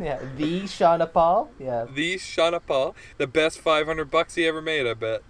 [0.00, 1.50] Yeah, the Shauna Paul.
[1.58, 1.86] Yeah.
[1.92, 5.22] the Shauna Paul, the best five hundred bucks he ever made, I bet.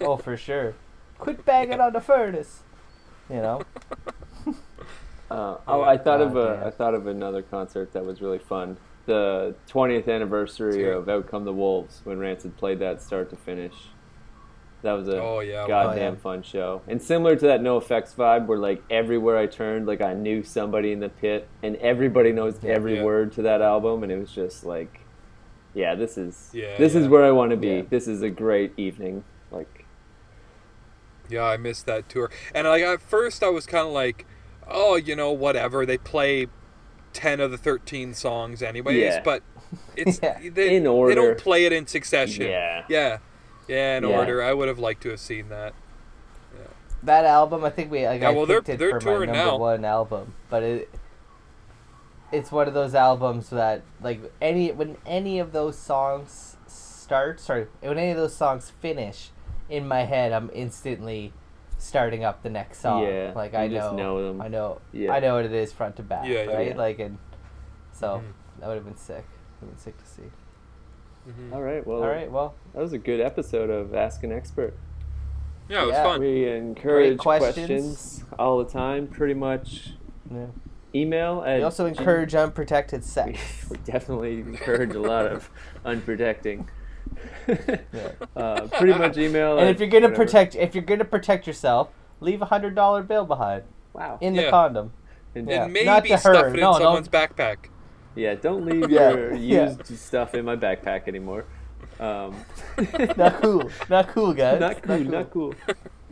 [0.00, 0.74] Oh, for sure.
[1.18, 2.60] Quit banging on the furnace.
[3.30, 3.62] You know.
[5.28, 6.66] Uh, oh, I thought of God, a, yeah.
[6.68, 8.76] I thought of another concert that was really fun.
[9.06, 10.92] The 20th anniversary Sure.
[10.92, 13.72] of Out Come the Wolves when Rancid played that start to finish.
[14.86, 16.20] That was a Oh yeah, goddamn Oh, yeah.
[16.22, 16.80] fun show.
[16.86, 20.92] And similar to that NOFX vibe, where like everywhere I turned, like I knew somebody
[20.92, 22.72] in the pit, and everybody knows Yeah.
[22.74, 23.02] every Yeah.
[23.04, 25.00] word to that album, and it was just like,
[25.74, 27.68] yeah, this is Yeah, this is where I want to be.
[27.68, 27.82] Yeah.
[27.90, 29.24] This is a great evening.
[29.50, 29.84] Like,
[31.28, 32.30] Yeah, I missed that tour.
[32.54, 34.24] And like at first, I was kind of like,
[34.68, 35.84] oh, you know, whatever.
[35.84, 36.46] They play
[37.12, 39.22] ten of the thirteen songs anyways, Yeah.
[39.24, 39.42] but
[39.96, 40.38] it's Yeah.
[40.54, 42.46] they, In They don't play it in succession.
[42.46, 42.84] Yeah.
[42.88, 43.18] yeah,
[43.68, 43.96] yeah.
[43.98, 44.16] In Yeah.
[44.18, 45.74] order, I would have liked to have seen that.
[47.02, 49.26] That album, I think we like Yeah, I well, they're- picked it they're for my
[49.26, 49.56] number now.
[49.58, 50.88] one album, but it
[52.32, 57.66] it's one of those albums that like any when any of those songs start, sorry,
[57.80, 59.30] when any of those songs finish,
[59.68, 61.32] in my head, I'm instantly
[61.78, 63.02] starting up the next song.
[63.04, 64.40] Yeah, like you I just know, know them.
[64.40, 65.12] I know, Yeah.
[65.12, 66.66] I know what it is front to back, Yeah, yeah, right?
[66.68, 66.76] yeah.
[66.76, 67.18] Like and
[67.92, 68.60] so Mhm.
[68.60, 69.24] that would have been sick.
[69.60, 70.30] Would have been sick to see.
[71.26, 71.52] Mhm.
[71.54, 74.74] all right, well, All right, well, that was a good episode of Ask an Expert.
[75.68, 76.02] Yeah, it was Yeah.
[76.04, 76.20] fun.
[76.20, 77.54] We encourage questions.
[77.66, 78.24] questions.
[78.38, 79.94] all the time, pretty much.
[80.30, 80.46] yeah.
[80.94, 83.66] Email at we also G- encourage unprotected sex.
[83.68, 85.50] we definitely encourage a lot of
[85.84, 86.66] unprotecting.
[87.48, 87.76] Yeah.
[88.36, 89.58] uh, pretty much email.
[89.58, 90.24] And if you're gonna whatever.
[90.24, 91.88] protect, if you're gonna protect yourself,
[92.20, 94.92] leave a hundred dollar bill behind wow, in the condom.
[95.34, 95.64] and Yeah.
[95.64, 96.46] And maybe Not to stuff her.
[96.48, 97.56] it in No, don't- someone's backpack.
[98.16, 99.10] Yeah, don't leave Yeah.
[99.12, 99.68] your Yeah.
[99.68, 101.44] used stuff in my backpack anymore.
[102.00, 102.34] Um,
[103.16, 103.70] Not cool.
[103.88, 104.60] Not cool, guys.
[104.60, 105.54] not cool, not cool.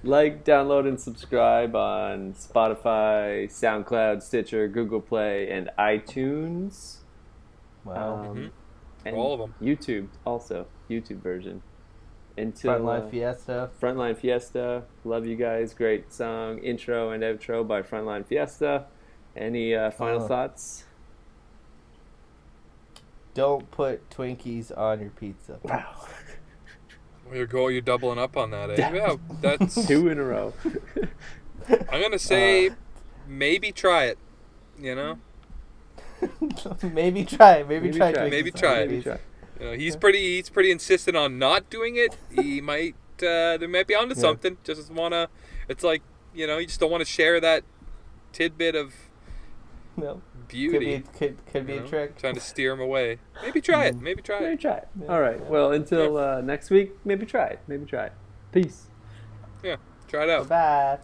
[0.02, 6.98] Like, download, and subscribe on Spotify, SoundCloud, Stitcher, Google Play, and iTunes.
[7.84, 8.16] Wow.
[8.30, 8.50] Um, Mhm.
[9.06, 9.54] and All of 'em.
[9.62, 11.62] YouTube also, YouTube version.
[12.36, 13.70] Until Frontline uh, Fiesta.
[13.80, 14.82] Frontline Fiesta.
[15.04, 15.72] Love you guys.
[15.72, 18.84] Great song, intro and outro by Frontline Fiesta.
[19.36, 20.28] Any uh, final Oh.
[20.28, 20.84] thoughts?
[23.34, 25.58] Don't put Twinkies on your pizza.
[25.62, 26.06] Wow.
[27.32, 27.68] You're go.
[27.68, 28.70] You're doubling up on that.
[28.70, 28.90] Eh?
[28.94, 29.86] Yeah, that's.
[29.86, 30.52] Two in a row.
[31.90, 32.74] I'm gonna say, Uh,
[33.26, 34.18] maybe try it.
[34.78, 35.18] You know,
[36.82, 37.62] maybe try.
[37.62, 38.12] Maybe, Maybe try.
[38.12, 38.28] try.
[38.28, 38.90] Maybe try it.
[38.90, 39.18] Maybe try.
[39.60, 40.36] you know he's pretty.
[40.36, 42.16] He's pretty insistent on not doing it.
[42.30, 42.94] He might.
[43.22, 44.20] Uh, they might be onto Yeah.
[44.20, 44.58] something.
[44.64, 45.28] Just wanna.
[45.68, 46.02] It's like
[46.34, 47.64] you know, you just don't want to share that
[48.32, 48.92] tidbit of
[49.96, 51.00] No beauty.
[51.00, 51.84] Could be, could, could be know?
[51.84, 52.18] a trick.
[52.18, 53.18] Trying to steer him away.
[53.42, 54.00] Maybe try it.
[54.00, 54.42] Maybe try it.
[54.42, 54.88] Maybe try it.
[55.00, 55.08] Yeah.
[55.08, 55.44] All right.
[55.46, 57.60] Well, until uh, next week, maybe try it.
[57.66, 58.12] Maybe try it.
[58.52, 58.86] Peace.
[59.62, 59.76] Yeah.
[60.08, 60.48] Try it out.
[60.48, 60.98] Bye.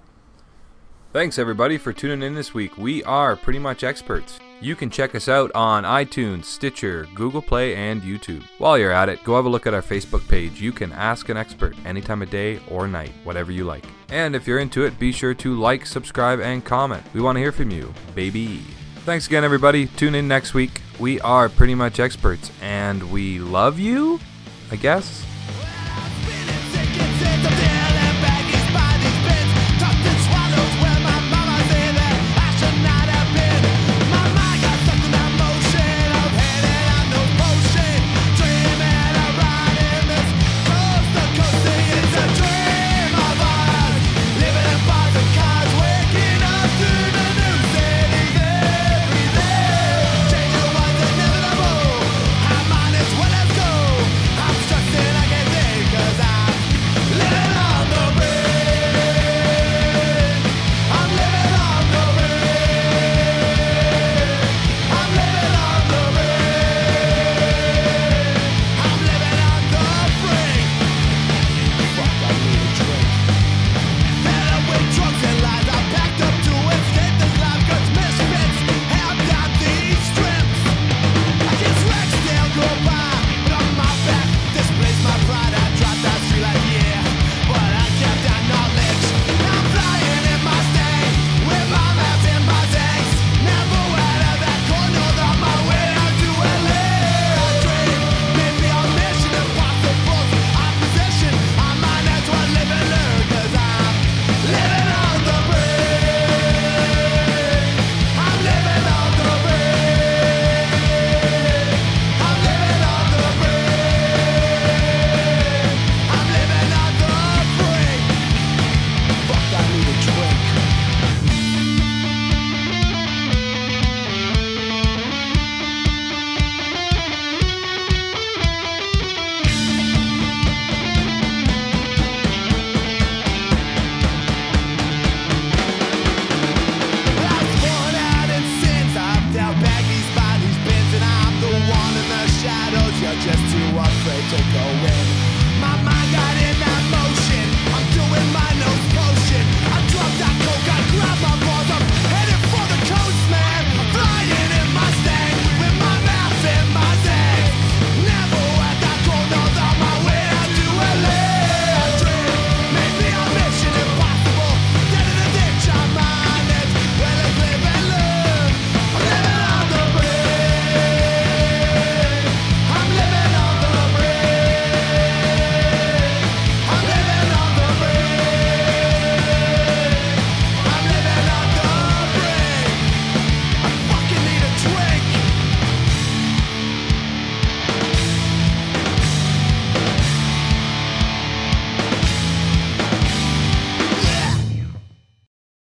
[1.13, 2.79] Thanks everybody for tuning in this week.
[2.79, 4.39] We are pretty much experts.
[4.61, 8.45] You can check us out on iTunes, Stitcher, Google Play, and YouTube.
[8.59, 10.61] While you're at it, go have a look at our Facebook page.
[10.61, 13.85] You can ask an expert any time of day or night, whatever you like.
[14.11, 17.03] And if you're into it, be sure to like, subscribe, and comment.
[17.13, 18.63] We want to hear from you, baby.
[19.05, 19.87] Thanks again, everybody.
[19.87, 20.83] Tune in next week.
[20.99, 24.21] We are pretty much experts, and we love you,
[24.71, 25.25] I guess.